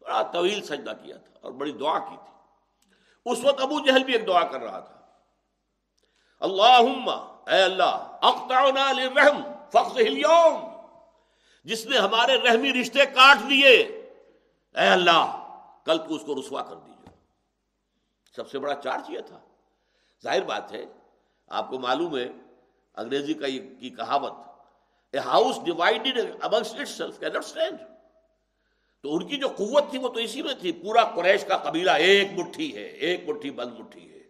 بڑا 0.00 0.22
طویل 0.32 0.62
سجدہ 0.62 0.92
کیا 1.02 1.16
تھا 1.16 1.38
اور 1.40 1.52
بڑی 1.52 1.72
دعا 1.72 1.98
کی 1.98 2.16
تھی۔ 2.24 2.39
اس 3.24 3.44
وقت 3.44 3.60
ابو 3.60 3.80
جہل 3.80 4.04
بھی 4.04 4.12
ایک 4.12 4.26
دعا 4.26 4.44
کر 4.44 4.60
رہا 4.60 4.80
تھا۔ 4.80 5.00
اللہ 6.40 7.10
اے 7.50 7.62
اللہ، 7.62 8.18
اقطعنا 8.22 8.92
للرحم 8.92 9.42
اليوم۔ 9.74 10.70
جس 11.64 11.86
نے 11.86 11.98
ہمارے 11.98 12.36
رحمی 12.36 12.72
رشتے 12.72 13.06
کاٹ 13.06 13.38
دیے۔ 13.50 13.76
اے 14.74 14.88
اللہ، 14.88 15.54
کل 15.84 15.98
تو 15.98 16.14
اس 16.14 16.22
کو 16.26 16.40
رسوا 16.40 16.62
کر 16.62 16.76
دیجیے 16.76 17.14
سب 18.36 18.50
سے 18.50 18.58
بڑا 18.58 18.74
چارج 18.74 19.10
یہ 19.10 19.20
تھا۔ 19.20 19.40
ظاہر 20.22 20.42
بات 20.42 20.72
ہے، 20.72 20.84
آپ 21.48 21.70
کو 21.70 21.78
معلوم 21.78 22.16
ہے، 22.16 22.28
انگریزی 22.94 23.34
کا 23.34 23.46
کی 23.80 23.90
کہاوت 23.90 24.32
a 25.10 25.18
house 25.18 25.58
divided 25.64 26.18
amongst 26.42 26.80
itself 26.88 27.18
can 27.18 27.26
not 27.26 27.44
stand 27.44 27.78
تو 29.02 29.16
ان 29.16 29.26
کی 29.26 29.36
جو 29.36 29.48
قوت 29.48 29.84
تھی 29.90 29.98
وہ 29.98 30.08
تو 30.08 30.20
اسی 30.20 30.42
میں 30.42 30.54
تھی۔ 30.54 30.72
پورا 30.72 31.04
قریش 31.04 31.44
کا 31.44 31.56
قبیلہ 31.56 31.90
ایک 31.90 32.28
مٹھی 32.38 32.74
ہے، 32.74 32.82
ایک 32.82 33.28
مٹھی 33.28 33.50
بند 33.50 33.78
مٹھی 33.78 34.12
ہے۔ 34.12 34.22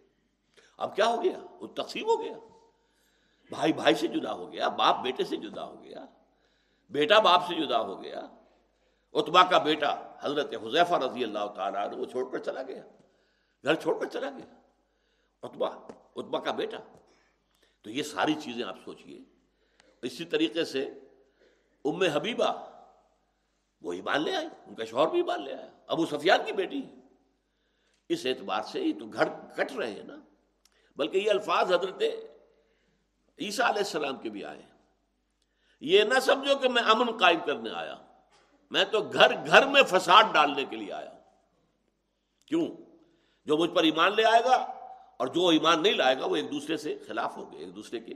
اب 0.76 0.96
کیا 0.96 1.06
ہو 1.06 1.24
گیا؟ 1.24 1.46
وہ 1.60 1.66
تقسیم 1.66 2.04
ہو 2.04 2.24
گیا۔ 2.24 2.38
بھائی 3.50 3.72
بھائی 3.72 3.94
سے 3.94 4.06
جدا 4.06 4.32
ہو 4.32 4.52
گیا، 4.52 4.68
باپ 4.68 5.02
بیٹے 5.02 5.24
سے 5.24 5.36
جدا 5.36 5.64
ہو 5.64 5.82
گیا۔ 5.82 6.06
بیٹا 6.90 7.18
باپ 7.18 7.42
سے 7.48 7.54
جدا 7.54 7.80
ہو 7.80 8.02
گیا۔ 8.02 8.20
اتبا 9.12 9.42
کا 9.42 9.58
بیٹا 9.58 10.16
حضرت 10.20 10.54
حضیفہ 10.54 10.94
رضی 10.94 11.24
اللہ 11.24 11.46
تعالیٰ 11.56 11.94
وہ 11.96 12.04
چھوڑ 12.04 12.30
کر 12.32 12.38
چلا 12.38 12.62
گیا۔ 12.62 12.82
گھر 13.64 13.74
چھوڑ 13.74 13.98
کر 13.98 14.06
چلا 14.06 14.30
گیا۔ 14.30 14.54
اتبا 15.42 15.68
اتبا 16.16 16.40
کا 16.40 16.50
بیٹا۔ 16.50 16.78
تو 17.82 17.90
یہ 17.90 18.02
ساری 18.02 18.34
چیزیں 18.34 18.64
آپ 18.64 18.76
سوچئے۔ 18.84 19.18
اسی 20.02 20.24
طریقے 20.24 20.64
سے 20.64 20.90
ام 21.84 22.02
حبیبہ 22.02 22.69
وہ 23.82 23.92
ایمان 23.92 24.22
لے 24.22 24.36
آئی 24.36 24.48
ان 24.66 24.74
کا 24.74 24.84
شوہر 24.84 25.08
بھی 25.08 25.18
ایمان 25.18 25.44
لے 25.44 25.54
آیا 25.54 25.70
ابو 25.86 26.06
سفیان 26.06 26.40
کی 26.46 26.52
بیٹی۔ 26.52 26.82
اس 28.08 28.26
اعتبار 28.26 28.62
سے 28.62 28.82
ہی 28.82 28.92
تو 28.92 29.06
گھر 29.06 29.28
کٹ 29.56 29.72
رہے 29.72 29.90
ہیں 29.90 30.04
نا۔ 30.04 30.16
بلکہ 30.96 31.18
یہ 31.18 31.30
الفاظ 31.30 31.72
حضرت 31.72 32.02
عیسیٰ 33.38 33.66
علیہ 33.66 33.78
السلام 33.78 34.16
کے 34.16 34.30
بھی 34.30 34.44
آئے۔ 34.44 34.62
یہ 35.80 36.04
نہ 36.04 36.20
سمجھو 36.20 36.58
کہ 36.58 36.68
میں 36.68 36.82
امن 36.82 37.16
قائم 37.16 37.38
کرنے 37.46 37.70
آیا۔ 37.70 37.96
میں 38.70 38.84
تو 38.84 39.00
گھر 39.00 39.46
گھر 39.46 39.66
میں 39.66 39.82
فساد 39.82 40.24
ڈالنے 40.32 40.64
کے 40.64 40.76
لیے 40.76 40.92
آیا۔ 40.92 41.10
کیوں؟ 42.46 42.66
جو 43.46 43.58
مجھ 43.58 43.70
پر 43.70 43.82
ایمان 43.82 44.14
لے 44.16 44.24
آئے 44.24 44.44
گا 44.44 44.54
اور 45.16 45.26
جو 45.26 45.48
ایمان 45.48 45.82
نہیں 45.82 45.92
لائے 45.92 46.18
گا، 46.18 46.26
وہ 46.26 46.36
ایک 46.36 46.52
دوسرے 46.52 46.76
سے 46.76 46.98
خلاف 47.06 47.36
ہو 47.36 47.52
گئے، 47.52 47.60
ایک 47.60 47.76
دوسرے 47.76 48.00
کے 48.00 48.14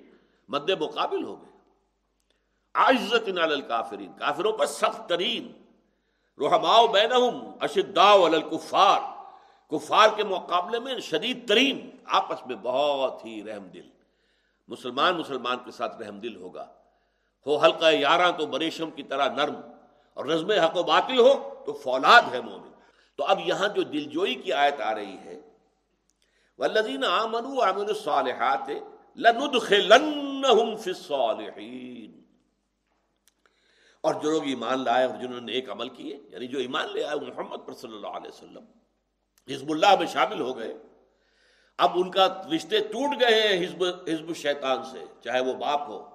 مد 0.49 0.71
مقابل 0.71 1.25
ہو 1.25 1.42
گئے۔ 1.42 1.53
عزت 2.75 3.38
الکافرین۔ 3.43 4.12
کافروں 4.19 4.52
پر 4.52 4.66
سخت 4.66 5.09
ترین۔ 5.09 5.52
روحماؤ 6.38 6.87
بینہم، 6.87 7.52
اشداء 7.61 8.14
الکفار۔ 8.14 9.00
کفار 9.71 10.09
کے 10.16 10.25
مقابلے 10.25 10.78
میں 10.78 10.99
شدید 10.99 11.49
ترین۔ 11.49 11.90
آپس 12.04 12.47
میں 12.47 12.57
بہت 12.62 13.25
ہی 13.25 13.45
رحم 13.45 13.64
دل۔ 13.64 13.88
مسلمان 14.69 15.14
مسلمان 15.14 15.57
کے 15.64 15.71
ساتھ 15.71 16.02
رحم 16.02 16.19
دل 16.19 16.37
ہوگا۔ 16.37 16.66
ہو 17.47 17.57
حلقہ 17.57 17.93
یاراں 17.93 18.33
تو 18.33 18.47
بریشم 18.47 18.90
کی 18.90 19.02
طرح 19.02 19.28
نرم۔ 19.28 19.57
اور 20.14 20.25
رزم 20.25 20.50
حق 20.50 20.76
و 20.76 20.83
باطل 20.83 21.19
ہو 21.19 21.62
تو 21.66 21.73
فولاد 21.73 22.23
ہے 22.33 22.40
مومن۔ 22.40 22.71
تو 23.16 23.25
اب 23.25 23.40
یہاں 23.45 23.69
جو 23.69 23.83
دل 23.83 24.04
جوئی 24.04 24.35
کی 24.35 24.52
آیت 24.52 24.81
آ 24.81 24.95
رہی 24.95 25.19
ہے 25.25 25.40
والذین 26.59 27.04
آمنوا 27.04 27.40
وعملوا 27.40 27.88
الصالحات 27.88 28.69
لندخلنہم 29.16 30.76
فی 30.76 30.90
الصالحین 30.90 32.24
اور 34.04 34.14
جو 34.14 34.30
لوگ 34.30 34.42
ایمان 34.44 34.84
لائے 34.84 35.06
اور 35.06 35.16
جنہوں 35.20 35.40
نے 35.40 35.52
ایک 35.52 35.70
عمل 35.70 35.88
کیے 35.88 36.20
یعنی 36.28 36.46
جو 36.46 36.58
ایمان 36.58 36.92
لے 36.92 37.04
آئے 37.04 37.20
محمد 37.20 37.56
پر 37.66 37.73
صلی 37.73 37.94
اللہ 37.94 38.06
علیہ 38.06 38.28
وسلم۔ 38.28 38.64
حزب 39.49 39.70
اللہ 39.70 39.96
میں 39.99 40.06
شامل 40.06 40.40
ہو 40.40 40.58
گئے۔ 40.58 40.75
اب 41.78 41.90
ان 41.94 42.11
کا 42.11 42.42
رشتے 42.56 42.78
ٹوٹ 42.78 43.20
گئے 43.20 43.49
ہیں 43.49 43.66
حزب 43.66 43.84
حزب 43.84 44.28
الشیطان 44.28 44.84
سے، 44.84 45.04
چاہے 45.20 45.40
وہ 45.40 45.52
باپ 45.52 45.80
ہو۔ 45.88 46.11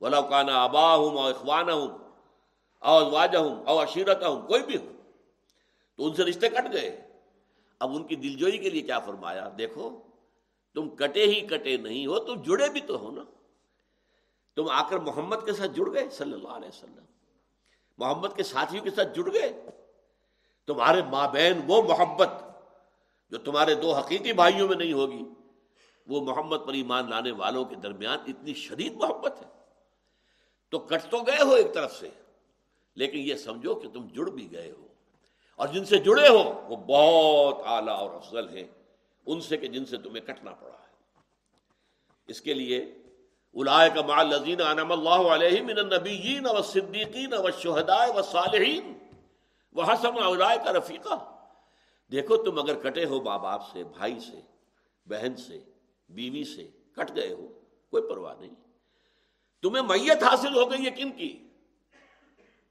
ولا 0.00 0.20
کانا 0.20 0.64
ابا 0.64 0.94
ہوں 0.94 1.16
اور 1.16 1.34
اخوانہ 1.34 1.70
ہوں 1.70 1.88
او 2.78 3.10
واجہ 3.10 3.38
ہوں 3.38 3.64
او 3.64 3.82
عشیرت 3.82 4.24
ہوں 4.24 4.48
کوئی 4.48 4.62
بھی 4.62 4.76
ہو، 4.76 4.92
تو 5.96 6.06
ان 6.06 6.14
سے 6.14 6.24
رشتے 6.24 6.48
کٹ 6.48 6.72
گئے۔ 6.72 7.08
اب 7.78 7.96
ان 7.96 8.04
کی 8.04 8.16
دلجوئی 8.16 8.58
کے 8.58 8.70
لیے 8.70 8.82
کیا 8.82 8.98
فرمایا؟ 8.98 9.50
دیکھو، 9.58 10.02
تم 10.74 10.88
کٹے 10.88 11.26
ہی 11.26 11.40
کٹے 11.40 11.76
نہیں 11.76 12.06
ہو، 12.06 12.18
تم 12.18 12.42
جڑے 12.42 12.68
بھی 12.68 12.80
تو 12.80 12.98
ہو 12.98 13.10
نا۔ 13.10 13.22
تم 14.56 14.68
آ 14.70 14.88
کر 14.88 14.98
محمد 14.98 15.36
کے 15.44 15.52
ساتھ 15.52 15.70
جڑ 15.70 15.94
گئے 15.94 16.08
صلی 16.10 16.32
اللہ 16.32 16.48
علیہ 16.48 16.68
وسلم۔ 16.68 17.17
محمد 17.98 18.28
کے 18.36 18.42
ساتھیوں 18.42 18.84
کے 18.84 18.90
ساتھ 18.90 19.08
جڑ 19.14 19.32
گئے۔ 19.32 19.62
تمہارے 20.66 21.02
ماں 21.02 21.28
بہن 21.28 21.60
وہ 21.66 21.82
محبت 21.82 22.28
جو 23.30 23.38
تمہارے 23.38 23.74
دو 23.74 23.94
حقیقی 23.94 24.32
بھائیوں 24.32 24.68
میں 24.68 24.76
نہیں 24.76 24.92
ہوگی، 24.92 25.22
وہ 26.06 26.20
محمد 26.20 26.56
پر 26.66 26.72
ایمان 26.72 27.10
لانے 27.10 27.30
والوں 27.30 27.64
کے 27.64 27.76
درمیان 27.76 28.18
اتنی 28.26 28.54
شدید 28.54 28.92
محبت 28.92 29.42
ہے۔ 29.42 29.48
تو 30.70 30.78
کٹ 30.78 31.10
تو 31.10 31.18
گئے 31.18 31.42
ہو 31.42 31.52
ایک 31.52 31.74
طرف 31.74 31.96
سے، 31.96 32.08
لیکن 32.94 33.18
یہ 33.18 33.34
سمجھو 33.34 33.74
کہ 33.74 33.88
تم 33.88 34.06
جڑ 34.06 34.30
بھی 34.30 34.52
گئے 34.52 34.70
ہو۔ 34.70 34.86
اور 35.56 35.68
جن 35.68 35.84
سے 35.84 35.98
جڑے 35.98 36.28
ہو، 36.28 36.66
وہ 36.68 36.76
بہت 36.76 37.62
اعلیٰ 37.64 37.96
اور 37.96 38.10
افضل 38.10 38.48
ہیں۔ 38.48 38.64
ان 39.26 39.40
سے 39.40 39.56
کہ 39.56 39.66
جن 39.66 39.84
سے 39.84 39.96
تمہیں 39.96 40.26
کٹنا 40.26 40.50
پڑا 40.50 40.74
ہے۔ 40.74 41.20
اس 42.26 42.40
کے 42.40 42.54
لیے 42.54 42.97
الائے 43.60 43.90
کا 43.90 44.02
مال 44.02 44.28
لذین 44.28 44.60
انم 44.60 44.92
اللہ 44.92 45.34
علیہ 45.34 45.62
من 45.62 45.78
النبیین 45.78 46.46
و 46.46 46.62
صدیقین 46.62 47.34
و 47.34 47.50
شہدائے 47.50 48.10
و 48.10 48.22
کا 50.64 50.72
رفیقہ۔ 50.72 51.14
دیکھو 52.12 52.36
تم 52.36 52.58
اگر 52.58 52.74
کٹے 52.74 53.04
ہو 53.04 53.22
ماں 53.22 53.38
باپ 53.38 53.62
سے، 53.72 53.84
بھائی 53.84 54.20
سے، 54.20 54.40
بہن 55.06 55.36
سے، 55.36 55.58
بیوی 56.08 56.44
سے، 56.44 56.68
کٹ 56.96 57.16
گئے 57.16 57.32
ہو، 57.32 57.48
کوئی 57.90 58.02
پرواہ 58.02 58.34
نہیں۔ 58.40 58.54
تمہیں 59.62 59.82
میت 59.82 60.22
حاصل 60.22 60.56
ہو 60.56 60.70
گئی 60.70 60.84
ہے 60.84 60.90
کن 60.90 61.10
کی؟ 61.10 61.48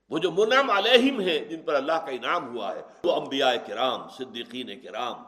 وہ 0.09 0.17
جو 0.17 0.31
منعم 0.31 0.69
علیہم 0.69 1.19
ہیں، 1.19 1.39
جن 1.39 1.61
پر 1.61 1.73
اللہ 1.73 1.91
کا 1.91 2.11
انعام 2.11 2.55
ہوا 2.55 2.75
ہے، 2.75 2.81
وہ 3.03 3.15
انبیاء 3.15 3.53
کرام، 3.67 4.09
صدیقین 4.09 4.79
کرام 4.79 5.23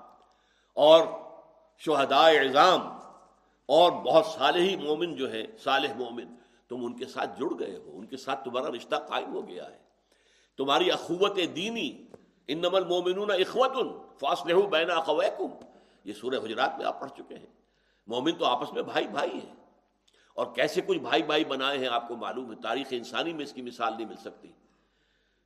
اور 0.74 1.06
شہدائے 1.78 2.40
اعظام۔ 2.40 2.99
اور 3.70 3.92
بہت 3.92 4.26
صالحی 4.26 4.76
مومن 4.76 5.16
جو 5.16 5.32
ہے، 5.32 5.48
صالح 5.64 5.94
مومن، 5.96 6.26
تم 6.68 6.86
ان 6.86 6.98
کے 6.98 7.06
ساتھ 7.06 7.40
جڑ 7.40 7.60
گئے 7.60 7.78
ہو، 7.78 7.92
ان 7.94 8.06
کے 8.06 8.18
ساتھ 8.18 8.46
تمہارا 8.46 8.68
رشتہ 8.68 8.96
قائم 8.96 9.34
ہو 9.34 9.48
گیا 9.48 9.70
ہے۔ 9.72 9.78
تمہاری 10.58 10.92
اخوت 10.92 11.40
دینی 11.56 12.04
ان 12.48 12.58
نمل 12.58 12.84
مومن 12.84 13.32
اخوت 13.32 14.02
فاصلہ 14.20 14.54
بینا 14.54 14.94
اخویکم۔ 14.94 15.66
یہ 16.04 16.14
سورہ 16.14 16.36
حجرات 16.36 16.78
میں 16.78 16.86
آپ 16.86 17.02
پڑھ 17.02 17.12
چکے 17.12 17.36
ہیں۔ 17.38 17.46
مومن 18.08 18.32
تو 18.32 18.46
آپس 18.46 18.74
میں 18.74 18.82
بھائی 18.82 19.08
بھائی 19.08 19.32
ہیں۔ 19.32 19.56
اور 20.36 20.48
کیسے 20.56 20.82
کچھ 20.82 20.98
بھائی 20.98 21.24
بھائی 21.24 21.46
بنائے 21.46 21.78
ہیں، 21.78 21.88
آپ 21.88 22.08
کو 22.08 22.16
معلوم 22.16 22.52
ہے، 22.52 22.56
تاریخ 22.56 22.88
انسانی 22.92 23.34
میں 23.34 23.44
اس 23.44 23.54
کی 23.54 23.62
مثال 23.62 23.94
نہیں 23.98 24.06
مل 24.06 24.16
سکتی۔ 24.16 24.48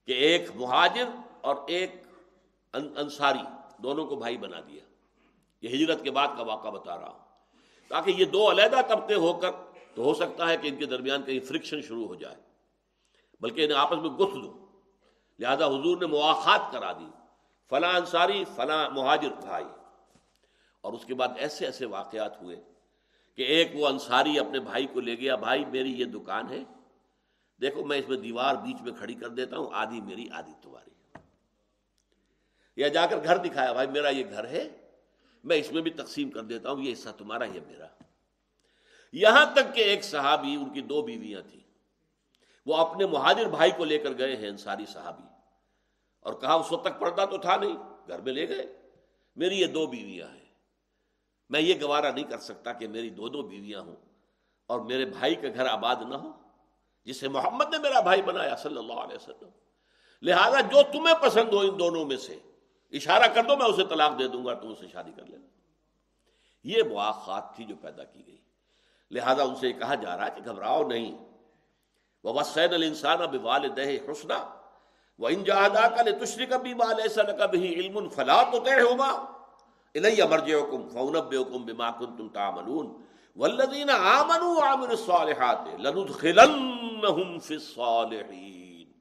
کہ 0.06 0.12
ایک 0.12 0.56
مہاجر 0.56 1.06
اور 1.42 1.56
ایک 1.68 1.92
انصاری 2.74 3.44
دونوں 3.78 4.06
کو 4.06 4.16
بھائی 4.16 4.38
بنا 4.38 4.60
دیا۔ 4.60 4.82
یہ 5.62 5.70
ہجرت 5.70 6.04
کے 6.04 6.12
بعد 6.12 6.28
کا 6.38 6.44
واقعہ 6.44 6.70
بتا 6.70 6.96
رہا 6.96 7.10
ہوں۔ 7.10 7.23
تاکہ 7.94 8.12
یہ 8.12 8.26
دو 8.26 8.52
علیحدہ 8.52 8.82
طبقے 8.88 9.16
ہو 9.16 9.34
کر 9.34 9.52
تو 9.96 10.04
ہو 10.04 10.14
سکتا 10.14 10.50
ہے 10.50 10.58
کہ 10.58 10.68
ان 10.68 10.76
کے 10.76 10.86
درمیان 10.86 11.24
کہیں 11.24 11.40
فرکشن 11.40 11.82
شروع 11.82 12.08
ہو 12.08 12.16
جائے۔ 12.16 12.36
بلکہ 13.40 13.66
انہیں 13.66 13.78
آپس 13.78 13.98
میں 13.98 14.10
گفت 14.10 14.34
دو۔ 14.34 14.66
لہذا 15.40 15.66
حضور 15.66 15.98
نے 15.98 16.06
مواخات 16.06 16.72
کرا 16.72 16.92
دی۔ 16.92 17.10
فلاں 17.70 17.94
انصاری، 17.94 18.44
فلاں 18.56 18.90
مہاجر 18.90 19.30
بھائی۔ 19.30 19.66
اور 20.82 20.94
اس 20.94 21.06
کے 21.06 21.14
بعد 21.14 21.28
ایسے 21.38 21.66
ایسے 21.66 21.86
واقعات 21.86 22.42
ہوئے 22.42 22.62
کہ 23.36 23.42
ایک 23.42 23.72
وہ 23.74 23.88
انصاری 23.88 24.40
اپنے 24.40 24.60
بھائی 24.60 24.88
کو 24.88 25.00
لے 25.00 25.16
گیا، 25.16 25.36
بھائی، 25.36 25.66
میری 25.66 25.92
یہ 25.92 26.06
دکان 26.06 26.50
ہے۔ 26.50 26.64
دیکھو، 27.62 27.86
میں 27.86 27.98
اس 27.98 28.10
میں 28.10 28.18
دیوار 28.18 28.56
بیچ 28.56 28.82
میں 28.82 28.92
کھڑی 28.92 29.14
کر 29.14 29.30
دیتا 29.30 29.58
ہوں، 29.58 29.68
آدھی 29.74 30.02
میری، 30.02 30.30
آدھی 30.30 30.54
تمہاری۔ 30.62 31.20
یا 32.76 32.88
جا 32.88 33.06
کر 33.06 33.24
گھر 33.24 33.38
دکھایا، 33.38 33.74
بھائی، 33.74 33.88
میرا 33.88 34.10
یہ 34.10 34.24
گھر 34.30 34.46
ہے 34.46 34.83
میں 35.44 35.58
اس 35.58 35.72
میں 35.72 35.82
بھی 35.82 35.92
تقسیم 35.92 36.30
کر 36.30 36.44
دیتا 36.44 36.72
ہوں، 36.72 36.82
یہ 36.82 36.94
حصہ 36.94 37.10
تمہارا 37.18 37.44
یہ 37.44 37.60
میرا۔ 37.68 37.88
یہاں 39.12 39.46
تک 39.54 39.76
کہ 39.76 39.82
ایک 39.82 40.04
صحابی، 40.04 40.56
ان 40.56 40.74
کی 40.74 40.82
دو 40.82 41.02
بیویاں 41.02 41.42
تھیں۔ 41.42 41.62
وہ 42.66 42.78
اپنے 42.78 43.06
مہاجر 43.06 43.46
بھائی 43.46 43.72
کو 43.78 43.86
لے 43.86 43.98
کر 43.98 44.18
گئے 44.18 44.36
ہیں، 44.36 44.48
انصاری 44.48 44.86
صحابی۔ 44.86 45.24
اور 46.20 46.34
کہا، 46.34 46.54
اس 46.54 46.72
وقت 46.72 46.86
تک 46.86 47.00
پڑتا 47.00 47.26
تو 47.26 47.38
تھا 47.38 47.56
نہیں، 47.56 47.78
گھر 48.08 48.22
میں 48.22 48.34
لے 48.34 48.50
گئے۔ 48.50 48.82
میری 49.36 49.60
یہ 49.60 49.66
دو 49.66 49.88
بیویاں 49.88 50.28
ہیں۔ 50.28 50.44
میں 51.50 51.62
یہ 51.62 51.74
گوارا 51.82 52.12
نہیں 52.12 52.24
کر 52.24 52.38
سکتا 52.38 52.74
کہ 52.74 52.88
میری 52.88 53.10
دو 53.10 53.30
دو 53.30 53.42
بیویاں 53.42 53.82
ہوں 53.82 53.96
اور 54.68 54.80
میرے 54.80 55.06
بھائی 55.06 55.36
کا 55.36 55.48
گھر 55.56 55.66
آباد 55.66 55.96
نہ 56.10 56.16
ہو 56.16 56.32
جسے 57.06 57.28
محمد 57.28 57.70
نے 57.72 57.78
میرا 57.78 58.00
بھائی 58.00 58.22
بنایا 58.22 58.56
صلی 58.56 58.78
اللہ 58.78 58.94
علیہ 58.94 59.16
وسلم۔ 59.16 59.50
لہذا 60.22 60.62
جو 60.62 60.82
تمہیں 60.92 61.16
پسند 61.22 61.54
ہو 61.54 61.60
ان 61.60 61.80
دونوں 61.80 62.06
میں 62.06 62.18
سے 62.18 62.40
اشارہ 62.94 63.28
کر 63.34 63.44
دو، 63.44 63.58
میں 63.58 63.66
اسے 63.66 63.84
طلاق 63.84 64.20
دے 64.20 64.28
دوں 64.28 64.46
گا 64.46 64.54
تم 64.54 64.68
اسے 64.68 64.88
شادی 64.92 65.12
کر 65.16 65.26
لینا 65.26 65.48
یہ 66.64 66.84
مواقعات 66.84 67.56
تھی 67.56 67.66
جو 67.66 67.76
پیدا 67.82 68.04
کی 68.04 68.28
گئی۔ 68.28 68.38
لہذا 69.12 69.44
ان 69.44 69.56
سے 69.56 69.68
یہ 69.68 69.74
کہا 69.74 69.96
جا 69.96 70.18
رہا 70.18 70.26
ہے 70.26 70.32
کہ 70.36 70.50
گھبراؤ 70.50 70.88
نہیں۔ 70.88 71.18
وہ 72.24 72.34
وسین 72.34 72.74
السان 72.74 73.22
اب 73.22 73.36
والدہ 73.42 73.82
حسنا 73.82 74.56
وہ 75.20 75.30
ان 75.30 75.44
جہادا 75.44 75.88
کا 75.88 76.26
تشری 76.26 76.46
کا 76.46 76.58
بھی 76.58 76.74
مال 76.74 77.02
ایسا 77.02 77.22
نہ 77.24 77.32
کبھی 77.32 77.74
علم 77.74 78.10
فلاح 78.10 78.44
تو 78.52 78.60
طے 78.60 78.82
ہوگا 78.82 79.10
الیہ 79.96 80.24
مرجعکم 80.24 80.90
فونبئکم 80.90 81.66
بما 81.66 81.92
کن 81.92 82.06
کنتم 82.06 82.30
تعملون۔ 82.30 83.02
والذین 83.36 83.90
آمنوا 83.90 84.54
وعملوا 84.54 84.90
الصالحات 84.90 85.80
لندخلنہم 85.80 87.40
فی 87.40 87.54
الصالحین۔ 87.54 88.92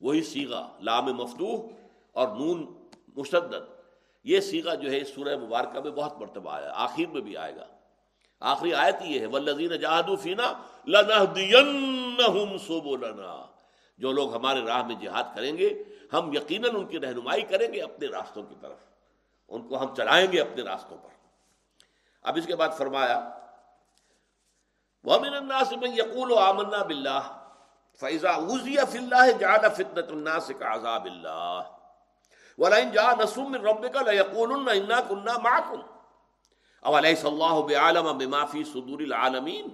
وہی 0.00 0.22
سیغہ 0.22 0.68
لام 0.80 1.04
مفتوح 1.04 1.66
اور 2.12 2.28
نون 2.28 2.75
مشدد۔ 3.16 3.82
یہ 4.24 4.40
سیغہ 4.40 4.74
جو 4.74 4.90
ہے 4.90 5.00
اس 5.00 5.14
سورہ 5.14 5.36
مبارکہ 5.36 5.80
میں 5.80 5.90
بہت 5.90 6.18
مرتبہ 6.18 6.50
آیا، 6.50 6.70
آخر 6.74 7.06
میں 7.12 7.20
بھی 7.20 7.36
آئے 7.36 7.56
گا۔ 7.56 7.66
آخری 8.40 8.74
آیت 8.74 8.96
یہ 9.02 9.20
ہے 9.20 9.26
والذین 9.26 9.76
جاہدوا 9.76 10.16
فینا 10.16 10.52
لنہدینہم 10.86 12.58
سبلنا۔ 12.58 13.46
جو 13.98 14.12
لوگ 14.12 14.34
ہمارے 14.34 14.60
راہ 14.60 14.82
میں 14.82 14.94
جہاد 14.94 15.24
کریں 15.34 15.58
گے، 15.58 15.82
ہم 16.12 16.32
یقیناً 16.32 16.76
ان 16.76 16.86
کی 16.86 17.00
رہنمائی 17.00 17.42
کریں 17.42 17.72
گے 17.72 17.82
اپنے 17.82 18.06
راستوں 18.06 18.42
کی 18.42 18.54
طرف۔ 18.60 18.76
ان 19.48 19.68
کو 19.68 19.80
ہم 19.80 19.94
چلائیں 19.94 20.32
گے 20.32 20.40
اپنے 20.40 20.62
راستوں 20.62 20.98
پر۔ 20.98 21.08
اب 22.22 22.36
اس 22.36 22.46
کے 22.46 22.56
بعد 22.56 22.68
فرمایا، 22.78 23.30
وَمِنَ 25.04 25.36
النَّاسِ 25.36 25.76
مَنْ 25.76 25.98
يَقُولُ 25.98 26.38
آمَنَّا 26.38 26.82
بِاللَّهِ 26.82 27.24
فَإِذَا 27.98 28.36
أُوذِيَ 28.36 28.84
فِي 28.84 28.98
اللَّهِ 28.98 29.38
جَعَلَ 29.40 29.68
فِتْنَةُ 29.68 30.10
النَّاسِ 30.10 30.52
كَعَذَابِ 30.58 31.08
اللَّهِ۔ 31.08 31.75
وَلَئِنْ 32.58 32.92
جَاءَ 32.92 33.22
نَصْرٌ 33.22 33.42
مِّن 33.42 33.66
رَّبِّكَ 33.66 33.96
لَيَقُولُنَّ 33.96 34.70
إِنَّا 34.70 35.00
كُنَّا 35.00 35.38
مَعَكُمْ. 35.38 35.80
أَوَلَيْسَ 36.86 37.24
اللَّهُ 37.24 37.66
بِعَالَمٍ 37.66 38.18
بِمَا 38.18 38.44
فِي 38.44 38.64
صُدُورِ 38.64 39.02
الْعَالَمِينَ؟ 39.02 39.68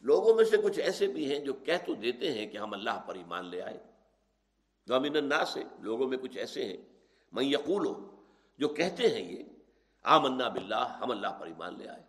لوگوں 0.00 0.34
میں 0.34 0.44
سے 0.44 0.56
کچھ 0.56 0.80
ایسے 0.80 1.06
بھی 1.06 1.32
ہیں 1.32 1.38
جو 1.38 1.52
کہہ 1.52 1.86
تو 1.86 1.94
دیتے 1.94 2.32
ہیں 2.32 2.46
کہ 2.46 2.58
ہم 2.58 2.72
اللہ 2.72 3.02
پر 3.06 3.14
ایمان 3.14 3.44
لے 3.44 3.62
آئے. 3.62 3.78
غمین 4.88 5.16
الناس 5.16 5.48
سے 5.48 5.64
لوگوں 5.78 6.08
میں 6.08 6.18
کچھ 6.18 6.38
ایسے 6.38 6.64
ہیں. 6.64 6.76
میں 7.32 7.44
یقول 7.44 7.88
جو 8.58 8.68
کہتے 8.68 9.08
ہیں 9.08 9.32
یہ، 9.32 9.42
آمنا 10.02 10.48
باللہ، 10.48 10.98
ہم 11.00 11.10
اللہ 11.10 11.28
پر 11.40 11.46
ایمان 11.46 11.78
لے 11.78 11.88
آئے. 11.88 12.05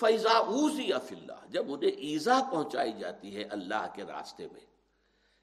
فیضا 0.00 0.32
اوزی 0.32 0.92
اف 0.92 1.12
اللہ 1.12 1.46
جب 1.48 1.72
انہیں 1.72 1.90
ایزا 1.90 2.40
پہنچائی 2.50 2.92
جاتی 2.92 3.36
ہے 3.36 3.42
اللہ 3.42 3.86
کے 3.94 4.04
راستے 4.04 4.48
میں، 4.52 4.60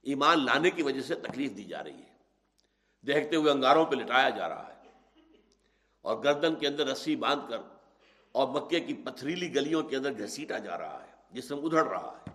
ایمان 0.03 0.45
لانے 0.45 0.69
کی 0.69 0.83
وجہ 0.83 1.01
سے 1.01 1.15
تکلیف 1.15 1.57
دی 1.57 1.63
جا 1.63 1.83
رہی 1.83 2.00
ہے۔ 2.00 2.15
دیکھتے 3.07 3.35
ہوئے 3.35 3.51
انگاروں 3.51 3.85
پہ 3.85 3.95
لٹایا 3.95 4.29
جا 4.29 4.50
رہا 4.50 4.67
ہے 4.67 4.89
اور 6.01 6.24
گردن 6.24 6.55
کے 6.55 6.67
اندر 6.67 6.88
رسی 6.88 7.15
باندھ 7.15 7.50
کر 7.50 7.57
اور 8.31 8.47
مکے 8.47 8.79
کی 8.79 8.93
پتھریلی 8.93 9.55
گلیوں 9.55 9.83
کے 9.83 9.95
اندر 9.95 10.17
گھسیٹا 10.17 10.57
جا 10.57 10.77
رہا 10.77 11.03
ہے، 11.03 11.12
جسم 11.31 11.65
ادھڑ 11.65 11.88
رہا 11.88 12.19
ہے۔ 12.27 12.31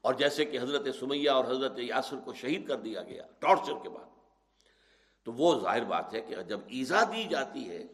اور 0.00 0.14
جیسے 0.14 0.44
کہ 0.44 0.58
حضرت 0.58 0.94
سمیہ 1.00 1.30
اور 1.30 1.44
حضرت 1.44 1.78
یاسر 1.78 2.16
کو 2.24 2.34
شہید 2.34 2.68
کر 2.68 2.76
دیا 2.76 3.02
گیا، 3.02 3.22
ٹارچر 3.38 3.72
کے 3.82 3.88
بعد۔ 3.88 4.06
تو 5.24 5.32
وہ 5.32 5.60
ظاہر 5.60 5.84
بات 5.84 6.14
ہے 6.14 6.20
کہ 6.20 6.42
جب 6.42 6.60
ایزا 6.66 7.04
دی 7.04 7.24
جاتی 7.24 7.70
ہے 7.70 7.84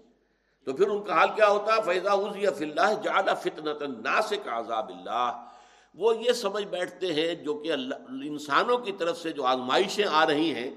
تو 0.64 0.72
پھر 0.72 0.88
ان 0.88 1.02
کا 1.02 1.14
حال 1.14 1.28
کیا 1.34 1.48
ہوتا؟ 1.48 1.76
ہے 1.76 1.82
فیضا 1.82 2.12
اللہ 2.12 3.02
جادہ 3.02 3.34
فتنت 3.42 3.82
ناسک 3.82 4.48
عذاب 4.48 4.88
اللہ 4.88 5.44
وہ 5.94 6.16
یہ 6.16 6.32
سمجھ 6.32 6.64
بیٹھتے 6.64 7.12
ہیں 7.12 7.34
جو 7.34 7.54
کہ 7.54 7.72
اللہ 7.72 7.94
انسانوں 8.08 8.78
کی 8.78 8.92
طرف 8.92 9.18
سے 9.18 9.30
جو 9.30 9.44
آزمائشیں 9.44 10.04
آ 10.10 10.26
رہی 10.26 10.54
ہیں 10.54 10.70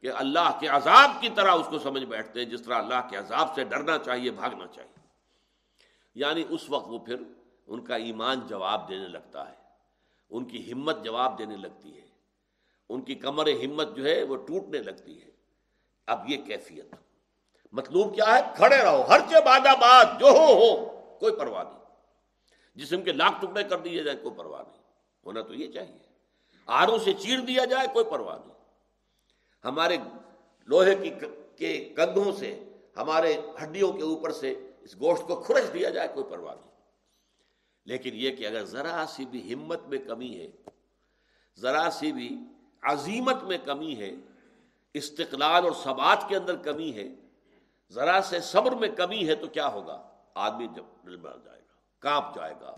کہ 0.00 0.10
اللہ 0.10 0.58
کے 0.60 0.66
عذاب 0.66 1.10
کی 1.20 1.28
طرح 1.34 1.50
اس 1.50 1.66
کو 1.70 1.78
سمجھ 1.78 2.04
بیٹھتے 2.04 2.44
ہیں، 2.44 2.50
جس 2.50 2.62
طرح 2.62 2.74
اللہ 2.74 3.08
کے 3.10 3.16
عذاب 3.16 3.54
سے 3.54 3.64
ڈرنا 3.64 3.98
چاہیے، 3.98 4.30
بھاگنا 4.30 4.66
چاہیے۔ 4.66 5.06
یعنی 6.14 6.44
اس 6.48 6.60
وقت 6.68 6.86
وہ 6.88 6.98
پھر 6.98 7.16
ان 7.66 7.84
کا 7.84 7.96
ایمان 7.96 8.40
جواب 8.46 8.88
دینے 8.88 9.08
لگتا 9.08 9.50
ہے۔ 9.50 9.56
ان 10.30 10.44
کی 10.44 10.72
ہمت 10.72 11.04
جواب 11.04 11.38
دینے 11.38 11.56
لگتی 11.56 11.96
ہے۔ 11.96 12.06
ان 12.88 13.00
کی 13.00 13.14
کمر 13.14 13.48
ہمت 13.48 13.96
جو 13.96 14.04
ہے 14.04 14.22
وہ 14.22 14.36
ٹوٹنے 14.36 14.78
لگتی 14.78 15.22
ہے۔ 15.22 15.30
اب 16.06 16.30
یہ 16.30 16.36
کیفیت۔ 16.36 17.05
مطلوب 17.76 18.14
کیا 18.14 18.36
ہے؟ 18.36 18.40
کھڑے 18.56 18.76
رہو۔ 18.76 19.02
ہر 19.02 19.20
بادہ 19.20 19.76
باد 19.80 20.20
جو 20.20 20.26
ہو 20.26 20.52
ہو، 20.52 21.00
کوئی 21.20 21.36
پرواہ 21.36 21.64
نہیں۔ 21.64 21.78
جسم 22.74 23.02
کے 23.02 23.12
لاکھ 23.12 23.40
ٹکڑے 23.40 23.64
کر 23.64 23.78
دیے 23.78 24.02
جائے 24.02 24.16
کوئی 24.16 24.34
پرواہ 24.34 24.62
نہیں۔ 24.62 24.82
ہونا 25.26 25.40
تو 25.42 25.54
یہ 25.54 25.72
چاہیے۔ 25.72 25.98
آروں 26.66 26.98
سے 26.98 27.12
چیر 27.12 27.40
دیا 27.40 27.64
جائے، 27.64 27.86
کوئی 27.92 28.04
پرواہ 28.04 28.38
نہیں۔ 28.38 28.56
ہمارے 29.64 29.96
لوہے 30.66 30.94
کی 30.94 31.10
کے 31.56 31.92
کندھوں 31.96 32.32
سے، 32.32 32.64
ہمارے 32.96 33.36
ہڈیوں 33.62 33.92
کے 33.92 34.02
اوپر 34.02 34.32
سے 34.32 34.70
اس 34.80 34.94
گوشت 34.94 35.22
کو 35.22 35.36
کھرچ 35.36 35.74
دیا 35.74 35.90
جائے، 35.90 36.08
کوئی 36.14 36.26
پرواہ 36.30 36.54
نہیں۔ 36.54 36.70
لیکن 37.86 38.10
یہ 38.14 38.30
کہ 38.30 38.46
اگر 38.46 38.64
ذرا 38.64 39.04
سی 39.08 39.24
بھی 39.24 39.54
ہمت 39.54 39.80
میں 39.86 39.98
کمی 39.98 40.38
ہے، 40.38 40.50
ذرا 41.58 41.88
سی 41.92 42.12
بھی 42.12 42.38
عظیمت 42.82 43.42
میں 43.42 43.58
کمی 43.58 43.96
ہے، 43.96 44.10
استقلال 44.94 45.64
اور 45.64 45.72
ثبات 45.84 46.28
کے 46.28 46.36
اندر 46.36 46.56
کمی 46.56 46.92
ہے 46.94 47.25
ذرا 47.90 48.20
سے 48.24 48.40
صبر 48.40 48.72
میں 48.72 48.88
کمی 48.88 49.28
ہے 49.28 49.34
تو 49.34 49.46
کیا 49.46 49.68
ہوگا؟ 49.68 50.08
آدمی 50.34 50.66
جب 50.66 50.84
جائے 51.44 51.60
گا، 51.60 51.74
کانپ 51.98 52.34
جائے 52.34 52.54
گا۔ 52.60 52.74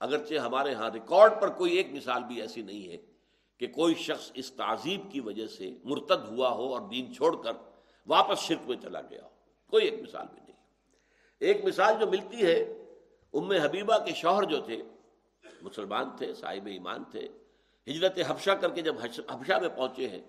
اگرچہ 0.00 0.34
ہمارے 0.34 0.74
ہاں 0.74 0.90
ریکارڈ 0.90 1.32
پر 1.40 1.48
کوئی 1.48 1.72
ایک 1.72 1.92
مثال 1.92 2.24
بھی 2.24 2.40
ایسی 2.40 2.62
نہیں 2.62 2.88
ہے 2.88 2.96
کہ 3.58 3.66
کوئی 3.66 3.94
شخص 3.94 4.30
اس 4.34 4.52
تعزیب 4.52 5.12
کی 5.12 5.20
وجہ 5.20 5.46
سے 5.46 5.70
مرتد 5.84 6.28
ہوا 6.28 6.50
ہو 6.50 6.74
اور 6.74 6.80
دین 6.80 7.14
چھوڑ 7.14 7.42
کر 7.42 7.52
واپس 8.06 8.38
شرک 8.38 8.68
میں 8.68 8.76
چلا 8.76 9.00
گیا 9.00 9.22
ہو۔ 9.22 9.28
کوئی 9.70 9.84
ایک 9.84 10.02
مثال 10.02 10.26
بھی 10.32 10.40
نہیں۔ 10.40 10.56
ایک 11.38 11.64
مثال 11.64 11.94
جو 12.00 12.06
ملتی 12.06 12.46
ہے، 12.46 12.62
ام 13.34 13.50
حبیبہ 13.50 13.98
کے 13.98 14.14
شوہر 14.14 14.42
جو 14.42 14.60
تھے، 14.60 14.82
مسلمان 15.62 16.16
تھے، 16.16 16.34
صاحب 16.34 16.66
ایمان 16.66 17.04
تھے، 17.04 17.28
ہجرت 17.86 18.18
حفشہ 18.28 18.50
کر 18.50 18.70
کے 18.70 18.80
جب 18.80 18.94
حفشہ 19.28 19.58
میں 19.60 19.68
پہنچے 19.68 20.08
ہیں، 20.08 20.22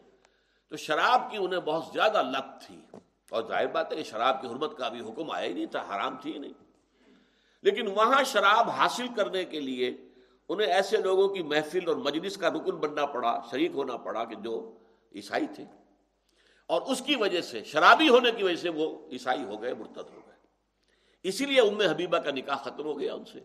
تو 0.68 0.78
شراب 0.78 1.32
کی 1.32 1.38
انہیں 1.38 1.60
بہت 1.60 1.94
زیادہ 1.94 2.22
لت 2.24 2.68
تھی۔ 2.68 2.82
اور 3.32 3.44
ظاہر 3.48 3.68
بات 3.68 3.92
ہے 3.92 3.98
کہ 3.98 4.04
شراب 4.04 4.42
کی 4.42 4.48
حرمت 4.48 4.78
کا 4.78 4.90
بھی 4.90 5.00
حکم 5.00 5.32
آیا 5.32 5.48
ہی 5.48 5.54
نہیں 5.54 5.66
تھا، 5.66 5.96
حرام 5.96 6.18
تھی 6.22 6.34
ہی 6.34 6.38
نہیں۔ 6.38 6.54
لیکن 7.62 7.88
وہاں 7.88 8.24
شراب 8.24 8.70
حاصل 8.70 9.08
کرنے 9.16 9.46
کے 9.46 9.60
لیے 9.60 9.98
انہیں 10.50 10.68
ایسے 10.68 10.98
لوگوں 10.98 11.28
کی 11.28 11.44
محفل 11.44 11.88
اور 11.88 11.96
مجلس 11.96 12.38
کا 12.38 12.50
رکن 12.50 12.76
بننا 12.76 13.06
پڑا، 13.06 13.42
شریک 13.52 13.72
ہونا 13.74 13.98
پڑا 13.98 14.26
کہ 14.26 14.36
جو 14.36 14.78
عیسائی 15.16 15.46
تھے۔ 15.56 15.66
اور 16.68 16.82
اس 16.82 17.02
کی 17.02 17.16
وجہ 17.16 17.42
سے، 17.42 17.64
شرابی 17.64 18.10
ہونے 18.10 18.32
کی 18.32 18.44
وجہ 18.44 18.56
سے 18.56 18.70
وہ 18.70 19.10
عیسائی 19.12 19.44
ہو 19.44 19.62
گئے، 19.62 19.74
مرتد 19.74 19.98
ہو 19.98 20.22
گئے۔ 20.28 20.36
اسی 21.24 21.46
لیے 21.46 21.62
ام 21.62 21.82
حبیبہ 21.82 22.18
کا 22.18 22.32
نکاح 22.32 22.56
ختم 22.56 22.84
ہو 22.84 23.00
گیا 23.00 23.14
ان 23.14 23.26
سے۔ 23.26 23.40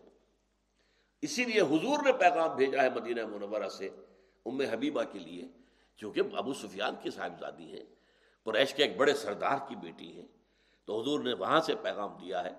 اسی 1.21 1.43
لیے 1.43 1.61
حضور 1.61 2.03
نے 2.05 2.11
پیغام 2.11 2.55
بھیجا 2.55 2.83
ہے 2.83 2.89
مدینہ 2.89 3.25
منورہ 3.25 3.69
سے 3.69 3.89
ام 4.45 4.61
حبیبہ 4.61 5.03
کے 5.11 5.19
لیے، 5.19 5.47
کیونکہ 5.97 6.21
ابو 6.33 6.53
سفیان 6.53 6.93
کی 7.03 7.09
صاحبزادی 7.09 7.71
ہیں۔ 7.71 7.92
قریش 8.45 8.73
کے 8.73 8.83
ایک 8.83 8.97
بڑے 8.97 9.13
سردار 9.13 9.57
کی 9.67 9.75
بیٹی 9.75 10.15
ہیں 10.15 10.27
تو 10.85 11.01
حضور 11.01 11.19
نے 11.19 11.33
وہاں 11.33 11.61
سے 11.61 11.75
پیغام 11.75 12.17
دیا 12.17 12.43
ہے 12.43 12.51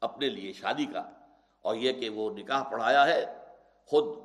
اپنے 0.00 0.28
لیے 0.28 0.52
شادی 0.52 0.86
کا۔ 0.86 1.10
اور 1.62 1.76
یہ 1.76 1.92
کہ 1.92 2.08
وہ 2.08 2.30
نکاح 2.30 2.62
پڑھایا 2.62 3.06
ہے، 3.06 3.36
خود 3.86 4.18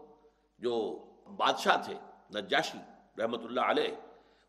جو 0.59 1.05
بادشاہ 1.37 1.77
تھے، 1.85 1.93
نجاشی 2.35 2.77
رحمۃ 3.21 3.43
اللہ 3.43 3.61
علیہ، 3.61 3.95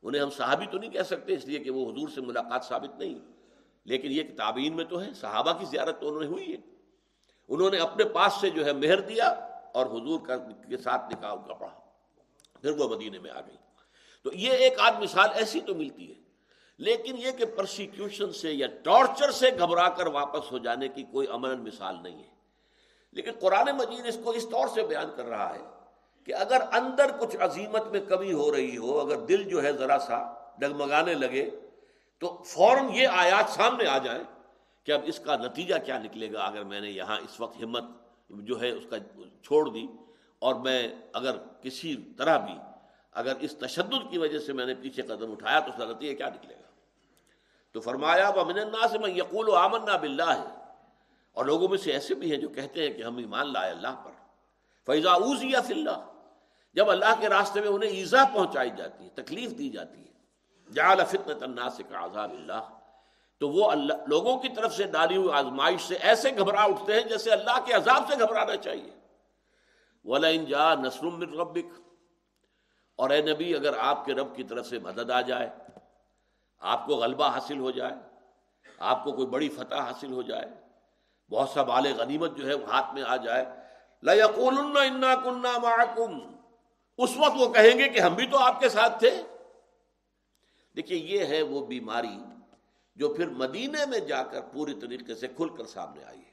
انہیں 0.02 0.22
ہم 0.22 0.30
صحابی 0.30 0.66
تو 0.66 0.78
نہیں 0.78 0.90
کہہ 0.90 1.02
سکتے، 1.02 1.32
اس 1.32 1.44
لیے 1.44 1.58
کہ 1.58 1.70
وہ 1.70 1.92
حضور 1.92 2.08
سے 2.08 2.20
ملاقات 2.20 2.64
ثابت 2.64 2.98
نہیں۔ 2.98 3.18
لیکن 3.84 4.08
یہ 4.10 4.22
تعبین 4.36 4.76
میں 4.76 4.84
تو 4.84 5.02
ہے 5.02 5.14
صحابہ 5.14 5.52
کی 5.52 5.64
زیارت 5.64 6.00
تو 6.00 6.08
انہوں 6.08 6.20
نے 6.20 6.26
ہوئی 6.26 6.52
ہے۔ 6.52 6.58
انہوں 7.48 7.70
نے 7.70 7.78
اپنے 7.78 8.04
پاس 8.04 8.32
سے 8.40 8.50
جو 8.50 8.66
ہے 8.66 8.72
مہر 8.72 9.00
دیا 9.00 9.28
اور 9.74 9.86
حضور 9.86 10.20
کا 10.26 10.36
کے 10.36 10.76
ساتھ 10.76 11.14
نکاح 11.14 11.34
کا 11.34 11.54
پڑھا۔ 11.54 11.80
پھر 12.60 12.70
وہ 12.70 12.88
مدینے 12.88 13.18
میں 13.18 13.30
آ 13.30 13.40
گئی 13.40 13.56
تو 14.22 14.32
یہ 14.32 14.52
ایک 14.52 14.80
آدھ 14.80 15.00
مثال 15.00 15.28
ایسی 15.34 15.60
تو 15.60 15.74
ملتی 15.74 16.08
ہے 16.08 16.23
لیکن 16.78 17.16
یہ 17.18 17.30
کہ 17.30 17.44
پرسیکیوشن 17.44 18.32
سے 18.32 18.52
یا 18.52 18.66
ٹارچر 18.82 19.30
سے 19.30 19.50
گھبرا 19.58 19.88
کر 19.88 20.06
واپس 20.06 20.52
ہو 20.52 20.58
جانے 20.58 20.88
کی 20.88 21.02
کوئی 21.02 21.26
امن 21.30 21.60
مثال 21.60 21.96
نہیں 22.02 22.18
ہے۔ 22.18 22.28
لیکن 23.12 23.30
قرآن 23.40 23.76
مجید 23.76 24.06
اس 24.06 24.18
کو 24.24 24.30
اس 24.30 24.44
طور 24.44 24.68
سے 24.68 24.82
بیان 24.82 25.10
کر 25.16 25.24
رہا 25.24 25.54
ہے 25.54 25.60
کہ 26.24 26.34
اگر 26.34 26.62
اندر 26.72 27.10
کچھ 27.20 27.36
عظیمت 27.40 27.86
میں 27.86 28.00
کمی 28.00 28.32
ہو 28.32 28.56
رہی 28.56 28.76
ہو، 28.76 29.00
اگر 29.00 29.16
دل 29.16 29.44
جو 29.44 29.62
ہے 29.62 29.72
ذرا 29.72 29.98
سا 29.98 30.34
ڈگمگانے 30.58 31.14
لگے، 31.14 31.50
تو 32.18 32.42
فوراً 32.46 32.94
یہ 32.94 33.08
آیات 33.08 33.50
سامنے 33.50 33.86
آ 33.86 33.98
جائیں 33.98 34.24
کہ 34.84 34.92
اب 34.92 35.00
اس 35.04 35.18
کا 35.18 35.36
نتیجہ 35.36 35.74
کیا 35.84 35.98
نکلے 35.98 36.32
گا۔ 36.32 36.40
اگر 36.40 36.64
میں 36.64 36.80
نے 36.80 36.90
یہاں 36.90 37.16
اس 37.16 37.40
وقت 37.40 37.62
ہمت 37.62 37.84
جو 38.28 38.60
ہے 38.60 38.70
اس 38.70 38.84
کا 38.90 38.96
چھوڑ 39.42 39.68
دی 39.68 39.86
اور 40.38 40.54
میں 40.54 40.88
اگر 41.12 41.36
کسی 41.62 41.96
طرح 42.18 42.38
بھی 42.38 42.54
اگر 43.12 43.32
اس 43.40 43.56
تشدد 43.56 44.10
کی 44.10 44.18
وجہ 44.18 44.38
سے 44.38 44.52
میں 44.52 44.66
نے 44.66 44.74
پیچھے 44.74 45.02
قدم 45.02 45.32
اٹھایا 45.32 45.60
تو 45.60 45.70
اس 45.70 45.78
کا 45.78 45.84
نتیجہ 45.84 46.16
کیا 46.16 46.28
نکلے 46.28 46.53
گا؟ 46.53 46.53
تو 47.74 47.80
فرمایا 47.80 48.28
وہ 48.28 48.44
سے 48.92 48.98
میں 48.98 49.10
یقول 49.10 49.48
و 49.48 49.54
آمن 49.54 49.84
بلّہ 50.00 50.22
ہے 50.22 50.54
اور 51.32 51.44
لوگوں 51.44 51.68
میں 51.68 51.78
سے 51.78 51.92
ایسے 51.92 52.14
بھی 52.14 52.30
ہیں 52.30 52.38
جو 52.38 52.48
کہتے 52.48 52.86
ہیں 52.86 52.98
کہ 52.98 53.02
ہم 53.02 53.16
ایمان 53.16 53.52
لائے 53.52 53.70
اللہ 53.70 54.02
پر۔ 54.04 54.10
فیضا 54.86 55.12
اوزیا 55.12 55.60
فلّہ 55.60 56.10
جب 56.74 56.90
اللہ 56.90 57.20
کے 57.20 57.28
راستے 57.28 57.60
میں 57.60 57.68
انہیں 57.68 57.90
ایزا 57.90 58.24
پہنچائی 58.34 58.70
جاتی 58.76 59.04
ہے، 59.04 59.08
تکلیف 59.08 59.58
دی 59.58 59.68
جاتی 59.68 59.98
ہے۔ 59.98 60.12
جعل 60.72 61.04
فتنة 61.08 61.42
الناس 61.42 61.80
كعذاب 61.90 62.32
اللہ۔ 62.32 62.78
تو 63.38 63.48
وہ 63.48 63.70
اللہ، 63.70 63.92
لوگوں 64.06 64.38
کی 64.38 64.48
طرف 64.48 64.74
سے 64.74 64.84
ڈالی 64.84 65.16
ہوئی 65.16 65.32
آزمائش 65.32 65.80
سے 65.80 65.94
ایسے 65.94 66.30
گھبرا 66.38 66.62
اٹھتے 66.62 67.00
ہیں 67.00 67.08
جیسے 67.08 67.30
اللہ 67.30 67.60
کے 67.66 67.72
عذاب 67.72 68.02
سے 68.08 68.18
گھبرانا 68.20 68.56
چاہیے۔ 68.56 68.90
وَلَئِن 70.04 70.44
جَا 70.44 70.74
نَصْرٌ 70.74 71.12
مِّن 71.12 71.40
رَبِّكَ۔ 71.40 71.80
اور 72.96 73.10
اے 73.10 73.22
نبی، 73.22 73.54
اگر 73.54 73.78
آپ 73.78 74.04
کے 74.04 74.14
رب 74.14 74.36
کی 74.36 74.42
طرف 74.42 74.66
سے 74.66 74.78
مدد 74.78 75.10
آ 75.10 75.20
جائے 75.20 75.50
آپ 76.64 76.86
کو 76.86 76.96
غلبہ 76.96 77.28
حاصل 77.28 77.58
ہو 77.58 77.70
جائے، 77.70 77.92
آپ 78.78 79.04
کو 79.04 79.12
کوئی 79.12 79.26
بڑی 79.26 79.48
فتح 79.48 79.74
حاصل 79.74 80.12
ہو 80.12 80.22
جائے، 80.22 80.46
بہت 81.30 81.48
سا 81.48 81.62
بال 81.62 81.86
غنیمت 81.98 82.36
جو 82.36 82.48
ہے 82.48 82.64
ہاتھ 82.64 82.94
میں 82.94 83.02
آ 83.02 83.16
جائے۔ 83.16 83.44
لَيَقُولُنَّ 84.02 84.80
إِنَّا 84.80 85.14
اس 86.98 87.16
وقت 87.16 87.34
وہ 87.36 87.52
کہیں 87.52 87.78
گے 87.78 87.88
کہ 87.88 88.00
ہم 88.00 88.14
بھی 88.14 88.26
تو 88.26 88.38
آپ 88.38 88.60
کے 88.60 88.68
ساتھ 88.68 88.98
تھے۔ 88.98 89.22
دیکھیے، 90.76 90.98
یہ 90.98 91.24
ہے 91.24 91.42
وہ 91.42 91.66
بیماری 91.66 92.18
جو 92.96 93.14
پھر 93.14 93.28
مدینے 93.28 93.86
میں 93.86 93.98
جا 93.98 94.22
کر 94.22 94.40
پوری 94.40 94.74
طریقے 94.74 95.14
سے 95.14 95.28
کھل 95.28 95.48
کر 95.48 95.64
سامنے 95.64 96.04
آئی 96.04 96.18
ہے۔ 96.18 96.32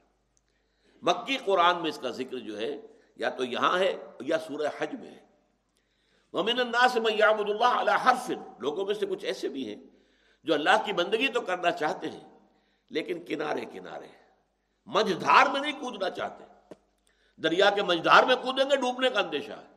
مکی 1.01 1.37
قرآن 1.37 1.77
میں 1.77 1.89
اس 1.89 1.97
کا 1.97 2.09
ذکر 2.09 2.37
جو 2.37 2.57
ہے، 2.57 2.77
یا 3.15 3.29
تو 3.29 3.43
یہاں 3.43 3.79
ہے 3.79 3.97
یا 4.19 4.37
سورہ 4.39 4.67
حج 4.79 4.95
میں 4.99 5.11
ہے۔ 5.11 5.25
ممن 6.33 6.59
الناس 6.59 6.95
میں 6.95 7.13
یامد 7.13 7.49
اللہ 7.49 7.79
علیہ 7.79 8.09
حرف۔ 8.09 8.31
لوگوں 8.59 8.85
میں 8.85 8.93
سے 8.93 9.05
کچھ 9.05 9.25
ایسے 9.25 9.49
بھی 9.49 9.75
ہیں۔ 9.75 9.90
جو 10.43 10.53
اللہ 10.53 10.83
کی 10.85 10.93
بندگی 10.93 11.27
تو 11.27 11.41
کرنا 11.41 11.71
چاہتے 11.71 12.09
ہیں، 12.09 12.39
لیکن 12.89 13.25
کنارے 13.25 13.65
کنارے 13.65 14.07
مجھدار 14.85 15.47
میں 15.51 15.61
نہیں 15.61 15.81
کودنا 15.81 16.09
چاہتے۔ 16.09 16.43
دریا 17.37 17.69
کے 17.69 17.83
مجھدار 17.83 18.23
میں 18.23 18.35
کودیں 18.35 18.65
گے، 18.65 18.75
ڈوبنے 18.75 19.09
کا 19.09 19.19
اندیشہ 19.19 19.51
ہے۔ 19.51 19.71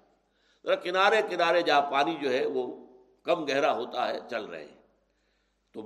کنارے 0.76 1.22
کنارے 1.30 1.62
جہاں 1.62 1.90
پانی 1.90 2.14
جو 2.22 2.30
ہے، 2.30 2.46
وہ 2.46 2.86
کم 3.22 3.44
گہرا 3.44 3.72
ہوتا 3.72 4.08
ہے، 4.08 4.18
چل 4.30 4.44
رہے 4.44 4.64
ہیں۔ 4.64 4.82
تو 5.72 5.82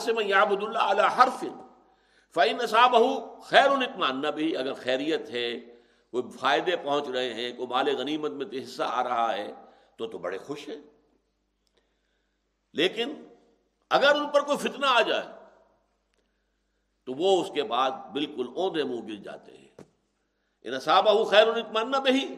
سے 0.00 0.12
میں 0.12 0.24
یابد 0.24 0.62
اللہ 0.62 0.78
علیہ 0.78 1.22
حرف 1.22 1.44
فعین 2.34 2.66
صاحب 2.66 2.96
خیر 3.42 3.70
اطمان 3.70 4.20
بھی 4.20 4.56
اگر 4.56 4.74
خیریت 4.74 5.30
ہے، 5.30 5.60
کوئی 6.10 6.24
فائدے 6.40 6.76
پہنچ 6.76 7.08
رہے 7.08 7.34
ہیں، 7.34 7.52
کوئی 7.52 7.68
مال 7.68 7.96
غنیمت 7.96 8.30
میں 8.30 8.46
حصہ 8.62 8.82
آ 8.86 9.04
رہا 9.04 9.34
ہے، 9.34 9.52
تو 9.96 10.06
تو 10.06 10.18
بڑے 10.18 10.38
خوش 10.38 10.68
ہیں۔ 10.68 10.80
لیکن 12.72 13.14
اگر 13.90 14.14
ان 14.14 14.28
پر 14.28 14.40
کوئی 14.40 14.58
فتنہ 14.58 14.86
آ 14.88 15.00
جائے، 15.00 15.26
تو 17.04 17.12
وہ 17.12 17.42
اس 17.42 17.50
کے 17.54 17.62
بعد 17.62 17.90
بالکل 17.90 18.46
اوندے 18.56 18.84
منہ 18.84 19.06
گر 19.08 19.14
جاتے 19.14 19.56
ہیں۔ 19.56 19.66
نصابہ 20.64 21.24
خیر 21.24 21.48
اطمان 21.48 21.90
بہی 21.90 22.34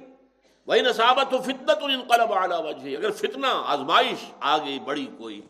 وہی 0.67 0.81
نصابت 0.81 1.33
ہو 1.33 1.39
فتنت 1.39 1.79
انقلب 1.83 2.33
اعلیٰ 2.33 2.65
وجہ 2.65 2.97
اگر 2.97 3.11
فتنہ، 3.11 3.47
آزمائش 3.51 4.33
آ 4.41 4.59
گئی 4.59 4.79
بڑی 4.79 5.07
کوئی، 5.19 5.41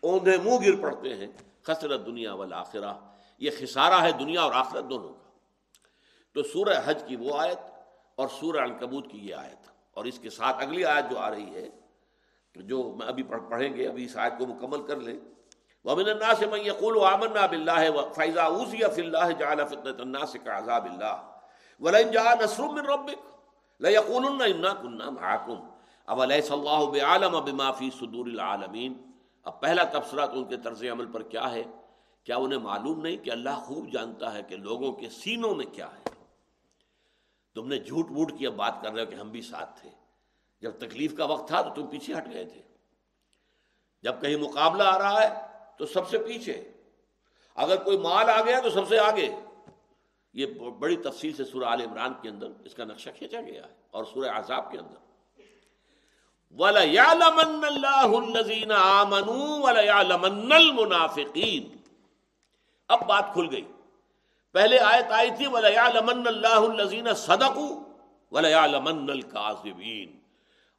اوندے 0.00 0.36
منہ 0.36 0.66
گر 0.66 0.82
پڑتے 0.82 1.14
ہیں، 1.14 1.26
خسرت 1.62 2.06
دنیا 2.06 2.34
والا 2.34 2.62
یہ 3.38 3.50
خسارہ 3.58 4.02
ہے 4.02 4.12
دنیا 4.12 4.40
اور 4.40 4.52
آخرت 4.52 4.84
دونوں 4.90 5.08
کا۔ 5.08 5.30
تو 6.34 6.42
سورہ 6.42 6.74
حج 6.84 7.04
کی 7.08 7.16
وہ 7.16 7.38
آیت 7.38 7.58
اور 8.14 8.28
سورہ 8.28 8.56
الکبوت 8.56 9.10
کی 9.10 9.18
یہ 9.18 9.34
آیت۔ 9.34 9.70
اور 9.90 10.04
اس 10.04 10.18
کے 10.18 10.30
ساتھ 10.30 10.56
اگلی 10.62 10.84
آیت 10.84 11.04
جو 11.10 11.18
آ 11.18 11.30
رہی 11.30 11.54
ہے، 11.54 11.68
جو 12.54 12.94
میں 12.98 13.06
ابھی 13.06 13.22
پڑھیں 13.22 13.76
گے، 13.76 13.88
ابھی 13.88 14.04
اس 14.04 14.16
آیت 14.16 14.32
کو 14.38 14.46
مکمل 14.46 14.86
کر 14.86 14.96
لیں۔ 14.96 15.31
ومن 15.84 16.08
الناس 16.08 16.42
من 16.42 16.60
يقول 16.60 17.04
آمنا 17.04 17.46
بالله 17.46 18.12
فاذا 18.14 18.42
اوذي 18.42 18.78
في 18.94 19.00
الله 19.00 19.30
جعل 19.38 19.66
فتنه 19.66 20.02
الناس 20.02 20.36
كعذاب 20.44 20.86
الله. 20.86 21.22
ولئن 21.80 22.10
جاء 22.10 22.44
نصر 22.44 22.62
من 22.62 22.86
ربك 22.86 23.34
ليقولن 23.80 24.42
انا 24.42 24.74
كنا 24.74 25.10
معكم. 25.10 25.70
اوليس 26.04 26.52
الله 26.52 26.92
بعالم 26.92 27.44
بما 27.44 27.72
في 27.72 27.90
صدور 27.90 28.26
العالمين؟ 28.26 29.10
اب 29.44 29.60
پہلا 29.60 29.84
تبصرہ 29.84 30.26
تو 30.26 30.32
ان 30.32 30.44
کے 30.44 30.56
طرز 30.56 30.84
عمل 30.92 31.06
پر 31.06 31.22
کیا 31.22 31.52
ہے؟ 31.52 31.62
کیا 32.24 32.36
انہیں 32.36 32.58
معلوم 32.58 33.00
نہیں 33.00 33.16
کہ 33.16 33.30
اللہ 33.30 33.50
خوب 33.50 33.92
جانتا 33.92 34.34
ہے 34.34 34.42
کہ 34.42 34.56
لوگوں 34.56 34.92
کے 34.92 35.08
سینوں 35.08 35.54
میں 35.54 35.66
کیا 35.66 35.86
ہے؟ 35.86 36.10
تم 37.54 37.68
نے 37.68 37.78
جھوٹ 37.78 38.10
موٹ 38.10 38.38
کی 38.38 38.46
اب 38.46 38.52
بات 38.52 38.82
کر 38.82 38.92
رہے 38.92 39.04
ہو 39.04 39.10
کہ 39.10 39.14
ہم 39.14 39.28
بھی 39.28 39.42
ساتھ 39.42 39.80
تھے۔ 39.80 39.90
جب 40.60 40.70
تکلیف 40.78 41.16
کا 41.16 41.24
وقت 41.24 41.48
تھا 41.48 41.62
تو 41.62 41.70
تم 41.74 41.86
پیچھے 41.86 42.14
ہٹ 42.18 42.28
گئے 42.32 42.44
تھے۔ 42.44 42.62
جب 44.02 44.20
کہیں 44.20 44.36
مقابلہ 44.36 44.82
آ 44.82 44.98
رہا 44.98 45.22
ہے 45.22 45.51
تو 45.82 45.86
سب 45.86 46.08
سے 46.08 46.18
پیچھے۔ 46.18 46.72
اگر 47.54 47.76
کوئی 47.76 47.98
مال 47.98 48.30
آ 48.30 48.40
گیا 48.40 48.60
تو 48.60 48.70
سب 48.70 48.88
سے 48.88 48.98
آگے۔ 48.98 49.28
یہ 50.34 50.46
بڑی 50.78 50.96
تفصیل 50.96 51.36
سے 51.36 51.44
سورہ 51.44 51.64
عال 51.64 51.80
عمران 51.80 52.12
کے 52.22 52.28
اندر 52.28 52.46
اس 52.64 52.74
کا 52.74 52.84
نقشہ 52.84 53.10
کھینچا 53.18 53.40
گیا 53.40 53.66
ہے 53.66 53.74
اور 53.90 54.04
سورہ 54.04 54.28
عذاب 54.28 54.72
کے 54.72 54.78
اندر۔ 54.78 54.96
وَلَيَعْلَمَنَّ 56.62 57.66
اللَّهُ 57.66 58.26
الَّذِينَ 58.26 58.72
آمَنُوا 58.72 59.70
وَلَيَعْلَمَنَّ 59.70 60.54
الْمُنَافِقِينَ۔ 60.54 61.76
اب 62.88 63.06
بات 63.06 63.24
کھل 63.32 63.46
گئی۔ 63.52 63.72
پہلے 64.52 64.78
آیت 64.78 65.06
آئی 65.10 65.30
تھی، 65.36 65.46
وَلَيَعْلَمَنَّ 65.46 66.26
اللَّهُ 66.26 66.70
الَّذِينَ 66.70 67.12
صَدَقُوا 67.12 67.82
وَلَيَعْلَمَنَّ 68.30 69.12
الْكَاذِبِينَ۔ 69.12 70.10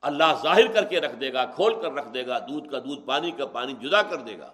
اللہ 0.01 0.39
ظاہر 0.43 0.71
کر 0.71 0.85
کے 0.85 1.01
رکھ 1.01 1.15
دے 1.15 1.33
گا، 1.33 1.45
کھول 1.45 1.81
کر 1.81 1.91
رکھ 1.91 2.09
دے 2.13 2.27
گا، 2.27 2.39
دودھ 2.39 2.69
کا 2.69 2.79
دودھ، 2.79 3.05
پانی 3.05 3.31
کا 3.31 3.45
پانی 3.45 3.73
جدا 3.73 4.01
کر 4.01 4.17
دے 4.17 4.39
گا۔ 4.39 4.51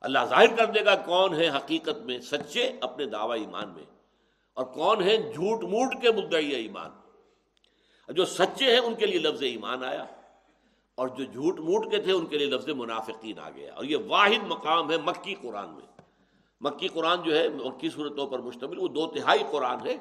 اللہ 0.00 0.18
ظاہر 0.24 0.56
کر 0.56 0.66
دے 0.66 0.84
گا 0.84 0.94
کون 0.94 1.34
ہے 1.34 1.48
حقیقت 1.48 1.98
میں 2.04 2.20
سچے 2.20 2.72
اپنے 2.80 3.04
دعوی 3.04 3.40
ایمان 3.40 3.68
میں 3.68 3.84
اور 4.54 4.64
کون 4.64 5.02
ہے 5.02 5.16
جھوٹ 5.16 5.64
موٹ 5.64 6.02
کے 6.02 6.10
مدعی 6.10 6.50
ایمان 6.50 6.90
جو 8.08 8.24
سچے 8.24 8.64
ہیں 8.64 8.78
ان 8.78 8.94
کے 8.94 9.06
لیے 9.06 9.18
لفظ 9.18 9.42
ایمان 9.42 9.84
آیا 9.84 10.04
اور 10.94 11.08
جو 11.08 11.24
جھوٹ 11.24 11.60
موٹ 11.60 11.90
کے 11.90 11.98
تھے 11.98 12.12
ان 12.12 12.26
کے 12.26 12.38
لیے 12.38 12.46
لفظ 12.46 12.68
منافقین 12.68 13.38
آ 13.38 13.50
گیا 13.50 13.74
اور 13.74 13.84
یہ 13.84 13.96
واحد 14.06 14.46
مقام 14.46 14.90
ہے 14.90 14.96
مکی 14.96 15.34
قرآن 15.34 15.68
میں۔ 15.68 16.00
مکی 16.60 16.88
قرآن 16.88 17.22
جو 17.22 17.38
ہے 17.38 17.48
مکی 17.48 17.90
صورتوں 17.90 18.26
پر 18.26 18.38
مشتمل، 18.38 18.78
وہ 18.78 18.88
دو 18.88 19.06
تہائی 19.06 19.40
قرآن 19.50 19.86
ہے۔ 19.86 19.96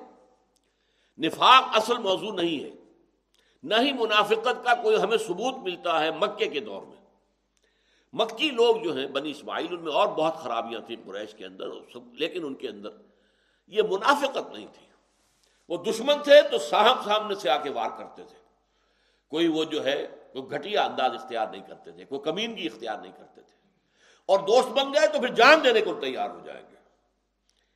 نفاق 1.17 1.63
اصل 1.73 1.97
موضوع 1.97 2.31
نہیں 2.31 2.63
ہے۔ 2.63 2.69
نہ 3.63 3.75
ہی 3.81 3.91
منافقت 3.93 4.63
کا 4.63 4.73
کوئی 4.81 5.01
ہمیں 5.01 5.17
ثبوت 5.17 5.57
ملتا 5.57 6.03
ہے 6.03 6.11
مکے 6.11 6.47
کے 6.47 6.59
دور 6.59 6.81
میں۔ 6.81 7.06
مکی 8.17 8.51
لوگ 8.51 8.75
جو 8.75 8.97
ہیں، 8.97 9.07
بنی 9.07 9.31
اسماعیل، 9.31 9.67
ان 9.69 9.83
میں 9.83 9.93
اور 9.93 10.07
بہت 10.07 10.35
خرابیاں 10.35 10.81
تھیں 10.81 10.97
قریش 11.05 11.33
کے 11.33 11.45
اندر 11.45 11.67
لیکن 11.95 12.45
ان 12.45 12.55
کے 12.55 12.69
اندر 12.69 12.89
یہ 13.67 13.81
منافقت 13.89 14.53
نہیں 14.53 14.67
تھی۔ 14.73 14.87
وہ 15.69 15.83
دشمن 15.83 16.23
تھے 16.23 16.41
تو 16.51 16.57
صاحب 16.57 17.03
سامنے 17.05 17.35
سے 17.35 17.49
آ 17.49 17.57
کے 17.57 17.69
وار 17.69 17.89
کرتے 17.97 18.23
تھے۔ 18.23 18.37
کوئی 19.27 19.47
وہ 19.47 19.63
جو 19.63 19.83
ہے 19.85 20.07
کوئی 20.33 20.51
گھٹیا 20.51 20.83
انداز 20.83 21.11
اختیار 21.13 21.47
نہیں 21.47 21.61
کرتے 21.61 21.91
تھے، 21.91 22.05
کوئی 22.05 22.21
کمینگی 22.21 22.65
اختیار 22.65 23.01
نہیں 23.01 23.11
کرتے 23.17 23.41
تھے۔ 23.41 23.57
اور 24.25 24.39
دوست 24.39 24.69
بن 24.69 24.93
گئے 24.93 25.07
تو 25.07 25.19
پھر 25.19 25.33
جان 25.33 25.63
دینے 25.63 25.81
کو 25.81 25.93
تیار 25.93 26.29
ہو 26.29 26.39
جائیں 26.45 26.63
گے 26.71 26.75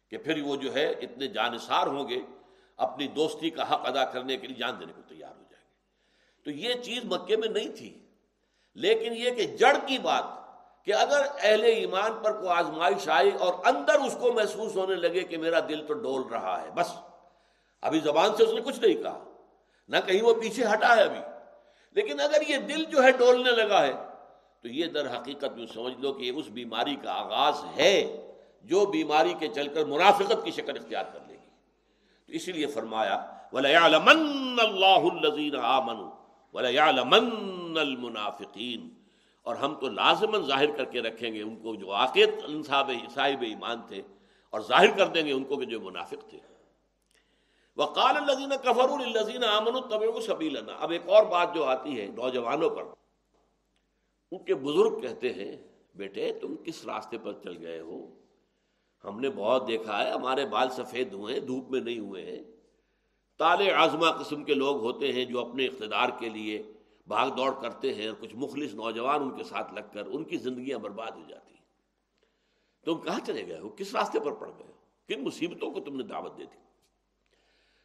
کہ 0.09 0.17
پھر 0.17 0.41
وہ 0.41 0.55
جو 0.55 0.73
ہے، 0.73 0.89
اتنے 0.89 1.27
جانسار 1.27 1.87
ہوں 1.87 2.09
گے، 2.09 2.21
اپنی 2.77 3.07
دوستی 3.07 3.49
کا 3.49 3.73
حق 3.73 3.85
ادا 3.85 4.05
کرنے 4.05 4.37
کے 4.37 4.47
لیے 4.47 4.55
جان 4.55 4.79
دینے 4.79 4.93
کو 4.95 5.01
تیار 5.01 5.35
ہو 5.37 5.43
جائیں 5.51 5.65
گے۔ 5.69 5.75
تو 6.43 6.51
یہ 6.51 6.73
چیز 6.73 7.05
مکے 7.05 7.37
میں 7.37 7.47
نہیں 7.47 7.77
تھی۔ 7.77 8.00
لیکن 8.75 9.13
یہ 9.15 9.31
کہ 9.31 9.43
جڑ 9.43 9.77
کی 9.85 9.97
بات 9.97 10.23
کہ 10.85 10.93
اگر 10.93 11.21
اہل 11.39 11.63
ایمان 11.63 12.11
پر 12.23 12.33
کوئی 12.33 12.49
آزمائش 12.49 13.09
آئی 13.09 13.31
اور 13.39 13.53
اندر 13.65 13.93
اس 13.93 14.17
کو 14.19 14.33
محسوس 14.33 14.75
ہونے 14.75 14.95
لگے 14.95 15.19
کہ 15.19 15.37
میرا 15.37 15.59
دل 15.59 15.87
تو 15.87 15.93
ڈول 15.93 16.21
رہا 16.21 16.61
ہے، 16.61 16.69
بس۔ 16.71 16.93
ابھی 17.81 17.99
زبان 17.99 18.35
سے 18.35 18.43
اس 18.43 18.53
نے 18.53 18.61
کچھ 18.61 18.79
نہیں 18.79 19.03
کہا، 19.03 19.23
نہ 19.87 19.97
کہیں 20.05 20.21
وہ 20.21 20.33
پیچھے 20.33 20.65
ہٹا 20.65 20.95
ہے 20.95 21.01
ابھی۔ 21.01 21.19
لیکن 21.91 22.19
اگر 22.19 22.49
یہ 22.49 22.57
دل 22.57 22.83
جو 22.83 23.03
ہے 23.03 23.11
ڈولنے 23.11 23.51
لگا 23.51 23.83
ہے، 23.83 23.93
تو 24.61 24.67
یہ 24.67 24.85
در 24.85 25.17
حقیقت 25.17 25.57
میں 25.57 25.65
سمجھ 25.73 25.93
لو 25.99 26.13
کہ 26.13 26.23
یہ 26.23 26.31
اس 26.31 26.45
بیماری 26.47 26.95
کا 26.95 27.13
آغاز 27.13 27.53
ہے 27.77 28.27
جو 28.61 28.85
بیماری 28.85 29.33
کے 29.39 29.47
چل 29.47 29.67
کر 29.67 29.85
منافقت 29.85 30.43
کی 30.43 30.51
شکل 30.51 30.77
اختیار 30.77 31.03
کر 31.13 31.19
لے 31.27 31.33
گی۔ 31.33 31.49
تو 32.27 32.33
اسی 32.33 32.51
لیے 32.51 32.65
فرمایا، 32.65 33.25
وَلَيَعْلَمَنَّ 33.53 34.63
اللَّهُ 34.63 35.11
الَّذِينَ 35.11 35.57
آمَنُوا۔ 35.57 36.20
وَلَيَعْلَمَنَّ 36.53 37.79
الْمُنَافِقِينَ۔ 37.79 38.89
اور 39.45 39.55
ہم 39.55 39.75
تو 39.75 39.87
لازماً 39.87 40.41
ظاہر 40.41 40.71
کر 40.71 40.85
کے 40.85 41.01
رکھیں 41.01 41.33
گے 41.33 41.41
ان 41.41 41.55
کو 41.55 41.75
جو 41.75 41.87
واقعت 41.87 42.31
صاحب 43.13 43.41
ایمان 43.41 43.81
تھے، 43.87 44.01
اور 44.49 44.61
ظاہر 44.61 44.97
کر 44.97 45.07
دیں 45.07 45.25
گے 45.25 45.31
ان 45.31 45.43
کو 45.43 45.57
کہ 45.57 45.65
جو 45.65 45.81
منافق 45.81 46.29
تھے۔ 46.29 46.39
وقال 47.77 48.17
الزین 48.17 48.53
کفر 48.63 48.89
الزین 48.89 49.43
امن 49.43 49.81
طبع 49.81 50.19
سبیلنا 50.19 50.73
اب 50.73 50.91
ایک 50.91 51.09
اور 51.09 51.25
بات 51.25 51.55
جو 51.55 51.63
آتی 51.63 52.01
ہے 52.01 52.05
نوجوانوں 52.05 52.69
پر، 52.69 52.83
ان 54.31 54.43
کے 54.45 54.55
بزرگ 54.55 54.99
کہتے 54.99 55.33
ہیں، 55.33 55.55
بیٹے، 55.95 56.31
تم 56.41 56.55
کس 56.55 56.85
راستے 56.85 57.17
پر 57.17 57.33
چل 57.43 57.57
گئے 57.61 57.79
ہو؟ 57.79 57.99
ہم 59.03 59.19
نے 59.19 59.29
بہت 59.29 59.67
دیکھا 59.67 60.03
ہے، 60.03 60.11
ہمارے 60.11 60.45
بال 60.45 60.69
سفید 60.69 61.13
ہوئے 61.13 61.33
ہیں، 61.33 61.41
دھوپ 61.41 61.71
میں 61.71 61.81
نہیں 61.81 61.99
ہوئے 61.99 62.25
ہیں۔ 62.25 62.43
تال 63.41 63.69
آزما 63.75 64.11
قسم 64.11 64.43
کے 64.43 64.53
لوگ 64.53 64.77
ہوتے 64.77 65.11
ہیں 65.11 65.25
جو 65.25 65.39
اپنے 65.39 65.65
اقتدار 65.65 66.09
کے 66.19 66.29
لیے 66.29 66.63
بھاگ 67.07 67.29
دوڑ 67.29 67.51
کرتے 67.61 67.93
ہیں 67.93 68.07
اور 68.07 68.15
کچھ 68.21 68.35
مخلص 68.35 68.73
نوجوان 68.73 69.21
ان 69.21 69.37
کے 69.37 69.43
ساتھ 69.43 69.73
لگ 69.73 69.79
کر 69.93 70.03
ان 70.05 70.23
کی 70.23 70.37
زندگیاں 70.37 70.79
برباد 70.79 71.11
ہو 71.11 71.21
جاتی 71.29 71.53
ہیں۔ 71.53 71.61
تم 72.85 73.01
کہاں 73.01 73.19
چلے 73.27 73.47
گئے 73.47 73.59
ہو؟ 73.59 73.69
کس 73.69 73.95
راستے 73.95 74.19
پر 74.19 74.31
پڑ 74.31 74.47
گئے 74.47 74.67
ہو؟ 74.67 74.71
کن 75.07 75.23
مصیبتوں 75.23 75.71
کو 75.71 75.79
تم 75.79 75.95
نے 75.95 76.03
دعوت 76.03 76.37
دے 76.37 76.43
دی؟ 76.43 76.57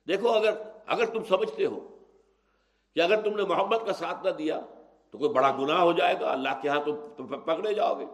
دیکھو، 0.08 0.28
اگر 0.28 0.62
اگر 0.86 1.06
تم 1.06 1.24
سمجھتے 1.24 1.66
ہو 1.66 1.98
کہ 2.94 3.00
اگر 3.00 3.22
تم 3.22 3.36
نے 3.36 3.42
محبت 3.42 3.86
کا 3.86 3.92
ساتھ 3.92 4.26
نہ 4.26 4.30
دیا 4.30 4.60
تو 5.10 5.18
کوئی 5.18 5.30
بڑا 5.30 5.50
گناہ 5.50 5.80
ہو 5.80 5.92
جائے 5.92 6.14
گا۔ 6.20 6.32
اللہ 6.32 6.48
کے 6.62 6.68
ہاں 6.68 6.80
تم 7.16 7.26
پکڑے 7.26 7.74
جاؤ 7.74 7.98
گے۔ 7.98 8.04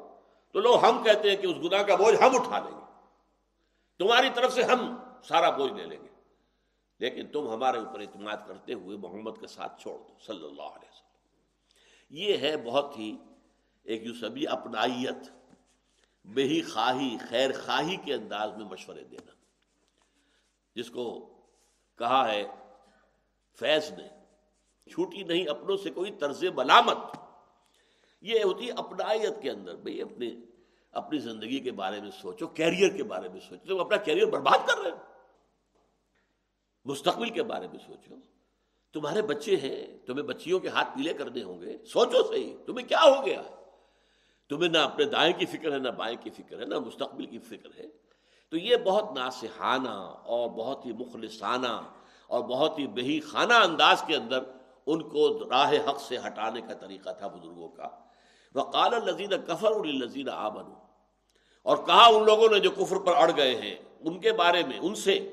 تو 0.52 0.60
لوگ 0.60 0.84
ہم 0.84 1.02
کہتے 1.02 1.30
ہیں 1.30 1.36
کہ 1.36 1.46
اس 1.46 1.56
گناہ 1.56 1.82
کا 1.82 1.94
بوجھ 1.94 2.22
ہم 2.22 2.36
اٹھا 2.36 2.58
لیں 2.58 2.78
گے۔ 2.78 2.84
تمہاری 3.98 4.28
طرف 4.34 4.52
سے 4.52 4.62
ہم 4.62 4.96
سارا 5.22 5.50
بوجھ 5.50 5.72
لے 5.72 5.86
لیں 5.86 5.98
گے۔ 6.02 6.11
لیکن 7.02 7.26
تم 7.26 7.50
ہمارے 7.50 7.78
اوپر 7.78 8.00
اعتماد 8.00 8.36
کرتے 8.46 8.74
ہوئے 8.74 8.96
محمد 8.96 9.30
کے 9.40 9.46
ساتھ 9.46 9.82
چھوڑ 9.82 9.98
دو، 9.98 10.14
صلی 10.26 10.44
اللہ 10.44 10.62
علیہ 10.62 10.88
وسلم۔ 10.88 11.28
یہ 12.10 12.36
ہے 12.36 12.56
بہت 12.56 12.98
ہی 12.98 13.16
ایک 13.82 14.02
یو 14.02 14.14
سبھی 14.14 14.48
اپنائیت 14.48 15.16
بہی 16.24 16.62
خواہی، 16.62 17.16
خیر 17.28 17.50
خواہی 17.64 17.96
کے 17.96 18.14
انداز 18.14 18.56
میں 18.56 18.66
مشورے 18.66 19.04
دینا۔ 19.04 19.32
جس 20.74 20.90
کو 20.90 21.34
کہا 21.98 22.32
ہے 22.32 22.44
فیض 23.58 23.92
نے، 23.92 24.08
چھوٹی 24.90 25.22
نہیں، 25.22 25.46
اپنوں 25.48 25.76
سے 25.76 25.90
کوئی 25.90 26.10
طرز 26.10 26.44
ملامت۔ 26.44 26.98
یہ 28.20 28.44
ہوتی 28.44 28.66
ہے 28.66 28.72
اپنائیت 28.72 29.42
کے 29.42 29.50
اندر۔ 29.50 29.76
بھئی 29.76 30.02
اپنی 30.02 30.36
اپنی 30.92 31.18
زندگی 31.18 31.60
کے 31.60 31.72
بارے 31.72 32.00
میں 32.00 32.10
سوچو، 32.10 32.46
کیریئر 32.46 32.96
کے 32.96 33.04
بارے 33.04 33.28
میں 33.28 33.40
سوچو۔ 33.40 33.74
تم 33.74 33.80
اپنا 33.80 33.96
کیریئر 33.96 34.26
برباد 34.26 34.68
کر 34.68 34.78
رہے 34.82 34.90
ہو۔ 34.90 34.96
مستقبل 36.84 37.30
کے 37.30 37.42
بارے 37.42 37.68
میں 37.68 37.78
سوچو۔ 37.86 38.14
تمہارے 38.92 39.22
بچے 39.22 39.56
ہیں، 39.56 40.06
تمہیں 40.06 40.22
بچیوں 40.22 40.60
کے 40.60 40.68
ہاتھ 40.68 40.88
پیلے 40.96 41.12
کرنے 41.12 41.42
ہوں 41.42 41.60
گے۔ 41.60 41.84
سوچو 41.84 42.28
صحیح، 42.28 42.56
تمہیں 42.66 42.88
کیا 42.88 43.02
ہو 43.02 43.26
گیا؟ 43.26 43.42
تمہیں 44.48 44.68
نہ 44.68 44.78
اپنے 44.78 45.04
دائیں 45.04 45.32
کی 45.38 45.46
فکر 45.46 45.72
ہے، 45.72 45.78
نہ 45.78 45.88
بائیں 45.88 46.16
کی 46.20 46.30
فکر 46.30 46.60
ہے، 46.60 46.64
نہ 46.64 46.78
مستقبل 46.78 47.26
کی 47.26 47.38
فکر 47.38 47.68
ہے۔ 47.78 47.86
تو 48.48 48.56
یہ 48.56 48.76
بہت 48.76 49.18
ناسحانہ 49.18 49.88
اور 50.24 50.50
بہت 50.50 50.86
ہی 50.86 50.92
مخلصانہ 50.92 51.80
اور 52.26 52.40
بہت 52.40 52.78
ہی 52.78 52.86
بہی 52.86 53.20
خانہ 53.20 53.52
انداز 53.52 54.04
کے 54.06 54.16
اندر 54.16 54.42
ان 54.86 55.08
کو 55.08 55.50
راہ 55.50 55.72
حق 55.72 56.00
سے 56.00 56.18
ہٹانے 56.18 56.60
کا 56.60 56.74
طریقہ 56.74 57.10
تھا 57.18 57.26
بزرگوں 57.26 57.68
کا۔ 57.68 57.88
وقال 58.54 58.94
الزین 58.94 59.30
کفر 59.46 59.72
الزین 59.72 60.28
آبن 60.28 60.72
اور 61.62 61.76
کہا 61.76 62.06
ان 62.06 62.24
لوگوں 62.24 62.48
نے 62.48 62.58
جو 62.58 62.70
کفر 62.70 62.96
پر 62.96 63.12
اڑ 63.16 63.30
گئے 63.36 63.60
ہیں، 63.60 63.76
ان 64.00 64.20
کے 64.20 64.32
بارے 64.32 64.62
میں، 64.68 64.78
ان 64.78 64.94
سے 64.94 65.32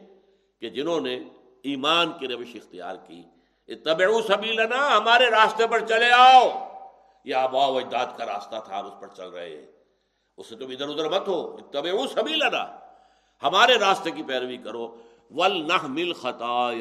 کہ 0.59 0.69
جنہوں 0.69 0.99
نے 0.99 1.19
ایمان 1.63 2.11
کی 2.11 2.27
روش 2.27 2.55
اختیار 2.55 2.95
کی۔ 2.95 3.23
طبع 3.85 4.21
سبیلنا، 4.27 4.97
ہمارے 4.97 5.25
راستے 5.29 5.67
پر 5.67 5.79
چلے 5.79 6.11
آؤ۔ 6.11 6.49
یہ 7.25 7.35
آبا 7.35 7.67
و 7.67 7.77
اجداد 7.77 8.05
کا 8.17 8.25
راستہ 8.25 8.55
تھا، 8.65 8.79
ہم 8.79 8.85
اس 8.85 8.93
پر 8.99 9.07
چل 9.07 9.29
رہے 9.29 9.49
ہیں۔ 9.49 9.65
اس 10.37 10.47
سے 10.47 10.55
تم 10.55 10.69
ادھر 10.69 10.89
ادھر 10.89 11.09
مت 11.09 11.27
ہو۔ 11.27 11.57
طبع 11.57 12.07
سبیلنا، 12.13 12.79
ہمارے 13.43 13.75
راستے 13.75 14.11
کی 14.11 14.23
پیروی 14.23 14.57
کرو۔ 14.57 14.95
ول 15.31 15.67
نہ 15.67 15.87
مل 15.87 16.13
خطا 16.13 16.71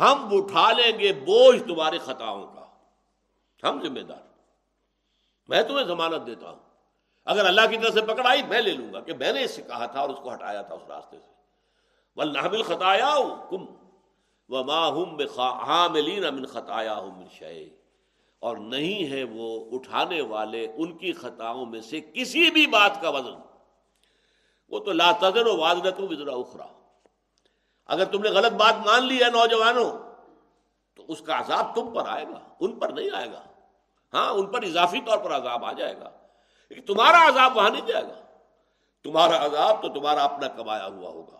ہم 0.00 0.28
اٹھا 0.32 0.72
لیں 0.72 0.98
گے 0.98 1.12
بوجھ 1.12 1.62
تمہارے 1.62 1.98
خطاؤں 1.98 2.46
کا۔ 2.46 2.66
ہم 3.68 3.80
ذمہ 3.82 4.00
دار۔ 4.00 4.26
میں 5.48 5.62
تمہیں 5.62 5.84
ضمانت 5.84 6.26
دیتا 6.26 6.50
ہوں۔ 6.50 6.58
اگر 7.24 7.44
اللہ 7.46 7.60
کی 7.70 7.76
طرف 7.76 7.94
سے 7.94 8.02
پکڑائی، 8.02 8.42
میں 8.42 8.60
لے 8.60 8.72
لوں 8.72 8.92
گا 8.92 9.00
کہ 9.00 9.14
میں 9.14 9.32
نے 9.32 9.44
اس 9.44 9.50
سے 9.50 9.62
کہا 9.62 9.86
تھا 9.86 10.00
اور 10.00 10.08
اس 10.08 10.18
کو 10.22 10.32
ہٹایا 10.32 10.62
تھا 10.62 10.74
اس 10.74 10.82
راستے 10.88 11.16
سے۔ 11.18 11.37
ول 12.16 12.32
نہ 12.32 12.62
خطایا 12.62 13.14
کم 13.50 13.66
و 14.48 14.64
ماہم 14.64 15.40
حاملین 15.40 16.34
من 16.34 16.46
خطایا 16.46 16.96
ہوں 16.96 17.28
شے 17.32 17.68
اور 18.38 18.56
نہیں 18.56 19.10
ہے 19.10 19.24
وہ 19.24 19.70
اٹھانے 19.72 20.20
والے 20.20 20.72
ان 20.76 20.98
کی 20.98 21.12
خطاؤں 21.12 21.66
میں 21.66 21.80
سے 21.80 22.00
کسی 22.00 22.50
بھی 22.50 22.66
بات 22.66 23.02
کا 23.02 23.08
وزن۔ 23.08 23.38
وہ 24.68 24.78
تو 24.78 24.92
لا 24.92 25.12
تذر 25.12 25.46
و 25.46 25.56
واضح 25.56 26.02
وزرا 26.10 26.32
اخرا 26.32 26.66
اگر 27.86 28.04
تم 28.04 28.22
نے 28.22 28.28
غلط 28.28 28.52
بات 28.52 28.74
مان 28.86 29.04
لی 29.04 29.24
ہے 29.24 29.30
نوجوانوں، 29.30 29.98
تو 30.94 31.04
اس 31.08 31.20
کا 31.20 31.38
عذاب 31.38 31.74
تم 31.74 31.94
پر 31.94 32.08
آئے 32.08 32.24
گا، 32.24 32.54
ان 32.60 32.78
پر 32.78 32.88
نہیں 32.88 33.10
آئے 33.12 33.32
گا۔ 33.32 33.42
ہاں 34.14 34.30
ان 34.30 34.46
پر 34.46 34.62
اضافی 34.62 35.00
طور 35.00 35.18
پر 35.18 35.36
عذاب 35.36 35.64
آ 35.64 35.72
جائے 35.72 35.96
گا۔ 36.00 36.10
لیکن 36.70 36.82
تمہارا 36.82 37.28
عذاب 37.28 37.56
وہاں 37.56 37.70
نہیں 37.70 37.86
جائے 37.86 38.04
گا۔ 38.04 38.20
تمہارا 39.02 39.44
عذاب 39.44 39.82
تو 39.82 39.88
تمہارا 39.88 40.24
اپنا 40.24 40.48
کمایا 40.48 40.86
ہوا 40.86 41.10
ہوگا۔ 41.10 41.38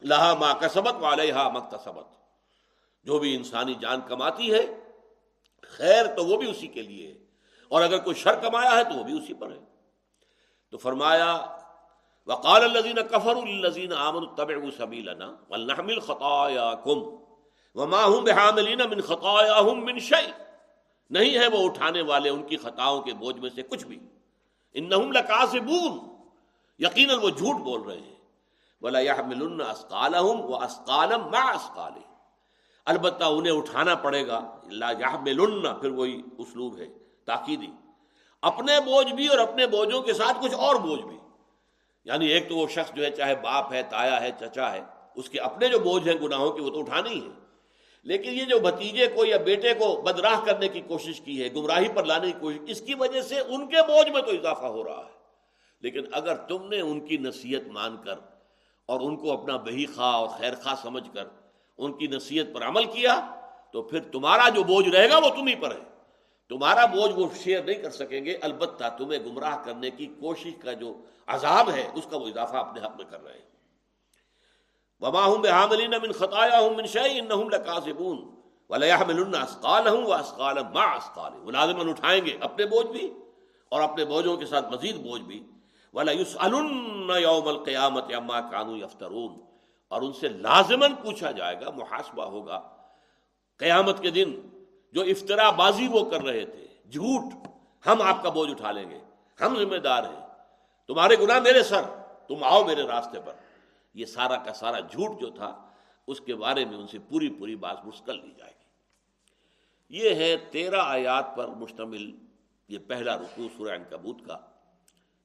لہا 0.00 0.34
ماں 0.34 0.54
کا 0.60 0.68
سبق 0.68 1.02
والے 1.02 1.32
جو 3.04 3.18
بھی 3.18 3.36
انسانی 3.36 3.74
جان 3.74 4.00
کماتی 4.08 4.54
ہے، 4.54 4.90
خیر 5.62 6.06
تو 6.06 6.24
وہ 6.24 6.36
بھی 6.36 6.50
اسی 6.50 6.66
کے 6.66 6.82
لیے۔ 6.82 7.08
ہے 7.08 7.18
اور 7.68 7.82
اگر 7.82 7.98
کوئی 7.98 8.16
شر 8.16 8.34
کمایا 8.34 8.76
ہے 8.76 8.84
تو 8.84 8.90
وہ 8.90 9.04
بھی 9.04 9.18
اسی 9.18 9.34
پر 9.34 9.50
ہے۔ 9.50 9.58
تو 10.70 10.78
فرمایا، 10.78 11.56
وقال 12.26 12.64
الذين 12.64 12.96
كفروا 13.10 13.44
للذين 13.44 13.92
امنوا 13.92 14.32
اتبعوا 14.32 14.70
سبيلنا 14.78 15.36
ولنحمل 15.48 16.00
خطاياكم 16.00 17.26
وما 17.74 18.06
هم 18.06 18.24
بحاملين 18.24 18.78
من 18.90 19.00
خطاياهم 19.00 19.84
من 19.84 19.98
شيء 19.98 20.32
نہیں 21.10 21.38
ہے 21.38 21.46
وہ 21.46 21.64
اٹھانے 21.64 22.02
والے 22.02 22.28
ان 22.28 22.42
کی 22.42 22.56
خطاؤں 22.56 23.00
کے 23.00 23.14
بوجھ 23.14 23.38
میں 23.38 23.50
سے 23.54 23.62
کچھ 23.62 23.84
بھی۔ 23.84 23.98
انہم 24.72 25.12
لکاسبون 25.12 25.98
یقینا 26.78 27.14
وہ 27.14 27.30
جھوٹ 27.30 27.56
بول 27.56 27.82
رہے 27.82 28.00
ہیں۔ 28.00 28.15
ولا 28.80 29.00
يحملن 29.00 29.60
اسقالهم 29.60 30.50
واسقالم 30.50 31.20
مع 31.30 31.54
اسقالهم 31.54 32.14
البتہ 32.84 33.24
انہیں 33.24 33.52
اٹھانا 33.52 33.94
پڑے 33.94 34.26
گا 34.26 34.60
لا 34.62 34.90
يحملن، 34.90 35.74
پھر 35.80 35.90
وہی 35.90 36.22
اسلوب 36.38 36.78
ہے، 36.78 36.86
تاکیدی۔ 37.24 37.66
اپنے 38.42 38.80
بوجھ 38.80 39.12
بھی 39.12 39.26
اور 39.26 39.38
اپنے 39.38 39.66
بوجھوں 39.66 40.02
کے 40.02 40.12
ساتھ 40.12 40.38
کچھ 40.42 40.54
اور 40.54 40.76
بوجھ 40.76 41.02
بھی۔ 41.02 41.16
یعنی 42.04 42.26
ایک 42.26 42.48
تو 42.48 42.56
وہ 42.56 42.66
شخص 42.66 42.94
جو 42.94 43.04
ہے، 43.04 43.10
چاہے 43.10 43.34
باپ 43.34 43.72
ہے، 43.72 43.82
تایا 43.82 44.20
ہے، 44.20 44.30
چچا 44.40 44.72
ہے، 44.72 44.80
اس 45.14 45.30
کے 45.30 45.40
اپنے 45.40 45.68
جو 45.68 45.78
بوجھ 45.78 46.08
ہیں، 46.08 46.14
گناہوں 46.14 46.50
کی 46.50 46.60
وہ 46.60 46.70
تو 46.70 46.80
اٹھانے 46.80 47.10
ہی 47.10 47.20
ہے 47.20 47.46
لیکن 48.02 48.30
یہ 48.30 48.44
جو 48.44 48.58
بھتیجے 48.58 49.06
کو 49.06 49.24
یا 49.24 49.36
بیٹے 49.36 49.74
کو 49.74 50.02
بدراہ 50.02 50.44
کرنے 50.44 50.68
کی 50.68 50.80
کوشش 50.80 51.20
کی 51.20 51.42
ہے، 51.42 51.48
گمراہی 51.54 51.88
پر 51.88 52.04
لانے 52.04 52.26
کی 52.26 52.38
کوشش، 52.40 52.58
اس 52.66 52.80
کی 52.80 52.94
وجہ 52.94 53.20
سے 53.20 53.40
ان 53.40 53.66
کے 53.66 53.82
بوجھ 53.82 54.10
میں 54.10 54.22
تو 54.22 54.30
اضافہ 54.30 54.66
ہو 54.66 54.84
رہا 54.84 55.04
ہے۔ 55.06 55.16
لیکن 55.80 56.02
اگر 56.12 56.34
تم 56.34 56.68
نے 56.68 56.80
ان 56.80 57.00
کی 57.00 57.16
نصیحت 57.16 57.68
مان 57.68 57.96
کر 57.96 58.14
اور 58.86 59.00
ان 59.00 59.16
کو 59.16 59.32
اپنا 59.32 59.56
بہی 59.56 59.86
خواہ 59.86 60.14
اور 60.14 60.28
خیر 60.28 60.54
خواہ 60.54 60.74
سمجھ 60.82 61.08
کر 61.14 61.24
ان 61.78 61.92
کی 61.92 62.06
نصیحت 62.06 62.46
پر 62.54 62.62
عمل 62.68 62.84
کیا 62.84 63.36
تو 63.72 63.82
پھر 63.82 64.00
تمہارا 64.00 64.48
جو 64.48 64.62
بوجھ 64.62 64.88
رہے 64.88 65.10
گا 65.10 65.18
وہ 65.18 65.28
تم 65.28 65.46
ہی 65.46 65.54
پر 65.54 65.70
ہے۔ 65.70 65.82
تمہارا 66.48 66.84
بوجھ 66.86 67.12
وہ 67.12 67.26
شیئر 67.42 67.62
نہیں 67.64 67.82
کر 67.82 67.90
سکیں 67.90 68.24
گے، 68.24 68.38
البتہ 68.42 68.84
تمہیں 68.98 69.20
گمراہ 69.20 69.56
کرنے 69.64 69.90
کی 69.90 70.06
کوشش 70.06 70.54
کا 70.62 70.72
جو 70.72 70.94
عذاب 71.26 71.70
ہے، 71.70 71.90
اس 71.94 72.06
کا 72.10 72.16
وہ 72.16 72.26
اضافہ 72.26 72.56
اپنے 72.56 72.80
حق 72.80 72.96
میں 72.96 73.04
کر 73.10 73.24
رہے 73.24 73.32
ہیں۔ 73.32 73.44
وما 75.00 75.24
ہوں 75.24 75.38
بے 75.38 75.48
حاملین 75.48 75.90
من 75.90 76.12
خطایا 76.12 76.60
ہوں 76.60 76.70
من 76.70 76.86
شعی 76.86 77.18
انہم 77.18 77.48
لکاسبون 77.48 78.34
ولیحملن 78.68 79.34
اسقالہم 79.34 80.06
و 80.06 80.14
ما 80.74 80.84
اسقال 80.84 81.32
وہ 81.42 81.50
لازمن 81.50 81.88
اٹھائیں 81.88 82.26
گے 82.26 82.36
اپنے 82.40 82.66
بوجھ 82.66 82.86
بھی 82.86 83.12
اور 83.68 83.80
اپنے 83.80 84.04
بوجھوں 84.04 84.36
کے 84.36 84.46
ساتھ 84.46 84.72
مزید 84.72 84.96
بوجھ 84.96 85.22
بھی۔ 85.22 85.42
ولا 85.92 86.12
یسألن 86.12 87.10
یوم 87.20 87.48
القیامت 87.48 88.04
اما 88.14 88.40
کانوا 88.40 88.78
یفترون 88.78 89.40
اور 89.88 90.02
ان 90.02 90.12
سے 90.12 90.28
لازمن 90.28 90.94
پوچھا 90.94 91.30
جائے 91.30 91.60
گا، 91.60 91.70
محاسبہ 91.70 92.24
ہوگا۔ 92.24 92.76
قیامت 93.56 94.02
کے 94.02 94.10
دن 94.10 94.40
جو 94.92 95.02
افطرا 95.02 95.50
بازی 95.50 95.88
وہ 95.88 96.10
کر 96.10 96.22
رہے 96.22 96.44
تھے، 96.44 96.66
جھوٹ 96.90 97.32
ہم 97.86 98.02
آپ 98.02 98.22
کا 98.22 98.28
بوجھ 98.28 98.50
اٹھا 98.50 98.72
لیں 98.72 98.90
گے، 98.90 99.00
ہم 99.40 99.58
ذمہ 99.58 99.76
دار 99.76 100.02
ہیں۔ 100.02 100.26
تمہارے 100.86 101.16
گناہ 101.20 101.40
میرے 101.40 101.62
سر، 101.62 101.82
تم 102.28 102.44
آؤ 102.44 102.64
میرے 102.64 102.82
راستے 102.82 103.20
پر۔ 103.24 103.32
یہ 103.94 104.06
سارا 104.06 104.36
کا 104.36 104.52
سارا 104.52 104.80
جھوٹ 104.80 105.20
جو 105.20 105.30
تھا، 105.30 105.68
اس 106.06 106.20
کے 106.20 106.34
بارے 106.34 106.64
میں 106.64 106.76
ان 106.76 106.86
سے 106.86 106.98
پوری 106.98 107.30
پوری 107.30 107.56
بات 107.56 107.84
مسکل 107.84 108.20
لی 108.20 108.32
جائے 108.36 108.52
گی۔ 108.60 108.66
یہ 109.88 110.14
ہے 110.14 110.36
تیرہ 110.36 110.80
آیات 110.80 111.36
پر 111.36 111.48
مشتمل 111.48 112.10
یہ 112.68 112.78
پہلا 112.86 113.16
رکوع 113.16 113.48
سورہ 113.56 113.78
کبوت 113.90 114.16
کا۔ 114.26 114.38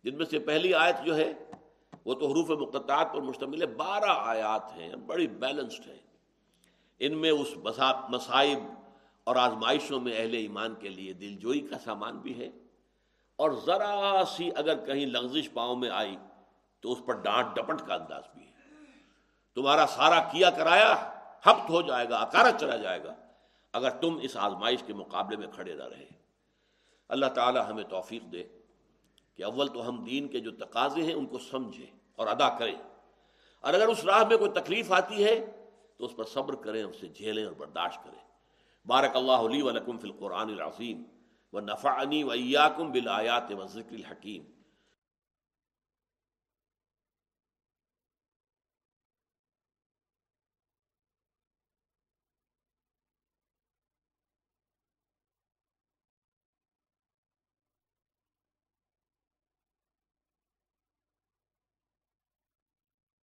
جن 0.04 0.18
میں 0.18 0.26
سے 0.26 0.40
پہلی 0.40 0.74
آیت 0.74 0.96
جو 1.06 1.16
ہے، 1.16 1.34
وہ 2.06 2.14
تو 2.14 2.32
حروف 2.32 2.50
مقطعات 2.50 3.14
پر 3.14 3.22
مشتمل 3.22 3.62
ہے، 3.62 3.68
بارہ 3.68 4.10
آیات 4.10 4.74
ہیں، 4.76 4.96
بڑی 4.96 5.28
بیلنسڈ 5.28 5.88
ہیں۔ 5.88 5.98
ان 7.00 7.18
میں 7.18 7.30
اس 7.30 7.58
مسائب 8.10 8.60
اور 9.24 9.36
آزمائشوں 9.36 10.00
میں 10.00 10.18
اہل 10.18 10.34
ایمان 10.34 10.76
کے 10.76 10.90
لیے 10.90 11.14
دل 11.14 11.36
جوئی 11.36 11.60
کا 11.60 11.80
سامان 11.80 12.18
بھی 12.18 12.40
ہے۔ 12.40 12.50
اور 13.36 13.52
ذرا 13.52 14.24
سی 14.28 14.50
اگر 14.56 14.86
کہیں 14.86 15.06
لغزش 15.06 15.54
پاؤں 15.54 15.76
میں 15.76 15.90
آئی، 15.90 16.18
تو 16.80 16.92
اس 16.92 16.98
پر 17.06 17.14
ڈانٹ 17.14 17.56
ڈپٹ 17.56 17.88
کا 17.88 17.94
انداز 17.94 18.24
بھی 18.34 18.48
ہے۔ 18.48 18.52
تمہارا 19.56 19.86
سارا 19.90 20.20
کیا 20.32 20.50
کرایا، 20.50 21.14
ہفت 21.40 21.70
ہو 21.70 21.82
جائے 21.82 22.10
گا، 22.10 22.18
اکارت 22.18 22.60
چلا 22.60 22.76
جائے 22.76 23.04
گا، 23.04 23.16
اگر 23.74 23.90
تم 23.90 24.20
اس 24.22 24.38
آزمائش 24.38 24.84
کے 24.88 24.94
مقابلے 24.94 25.38
میں 25.38 25.48
کھڑے 25.48 25.76
نہ 25.76 25.84
رہے۔ 25.84 26.06
اللہ 27.10 27.26
تعالی 27.26 27.60
ہمیں 27.70 27.84
توفیق 27.84 28.24
دے۔ 28.32 28.44
کہ 29.36 29.44
اول 29.44 29.67
تو 29.67 29.89
ہم 29.89 30.04
دین 30.04 30.28
کے 30.28 30.39
جو 30.39 30.52
تقاضے 30.52 31.04
ہیں 31.04 31.13
ان 31.13 31.26
کو 31.26 31.39
سمجھیں 31.39 31.86
اور 32.15 32.28
ادا 32.28 32.58
کریں۔ 32.58 32.76
اور 33.62 33.74
اگر 33.74 33.88
اس 33.88 34.06
راہ 34.06 34.24
میں 34.30 34.38
کوئی 34.38 34.52
تکلیف 34.52 34.91
آتی 34.91 35.24
ہے 35.24 35.46
تو 35.98 36.06
اس 36.06 36.15
پر 36.15 36.24
صبر 36.24 36.56
کریں 36.56 36.84
اسے 36.84 37.08
جھیلیں 37.08 37.46
اور 37.46 37.54
برداشت 37.54 38.04
کریں۔ 38.04 38.32
بارک 38.86 39.15
اللہ 39.15 39.32
علی 39.32 39.62
ولکم 39.62 39.98
فی 39.98 40.08
القرآن 40.08 40.50
العظیم 40.50 41.04
و 41.54 41.60
نفعنی 41.60 42.24
و 42.24 42.32
ایاکم 42.32 42.91
بالآیات 42.91 43.52
و 43.52 43.65
ذکر 43.65 43.94
الحکیم۔ 43.94 44.44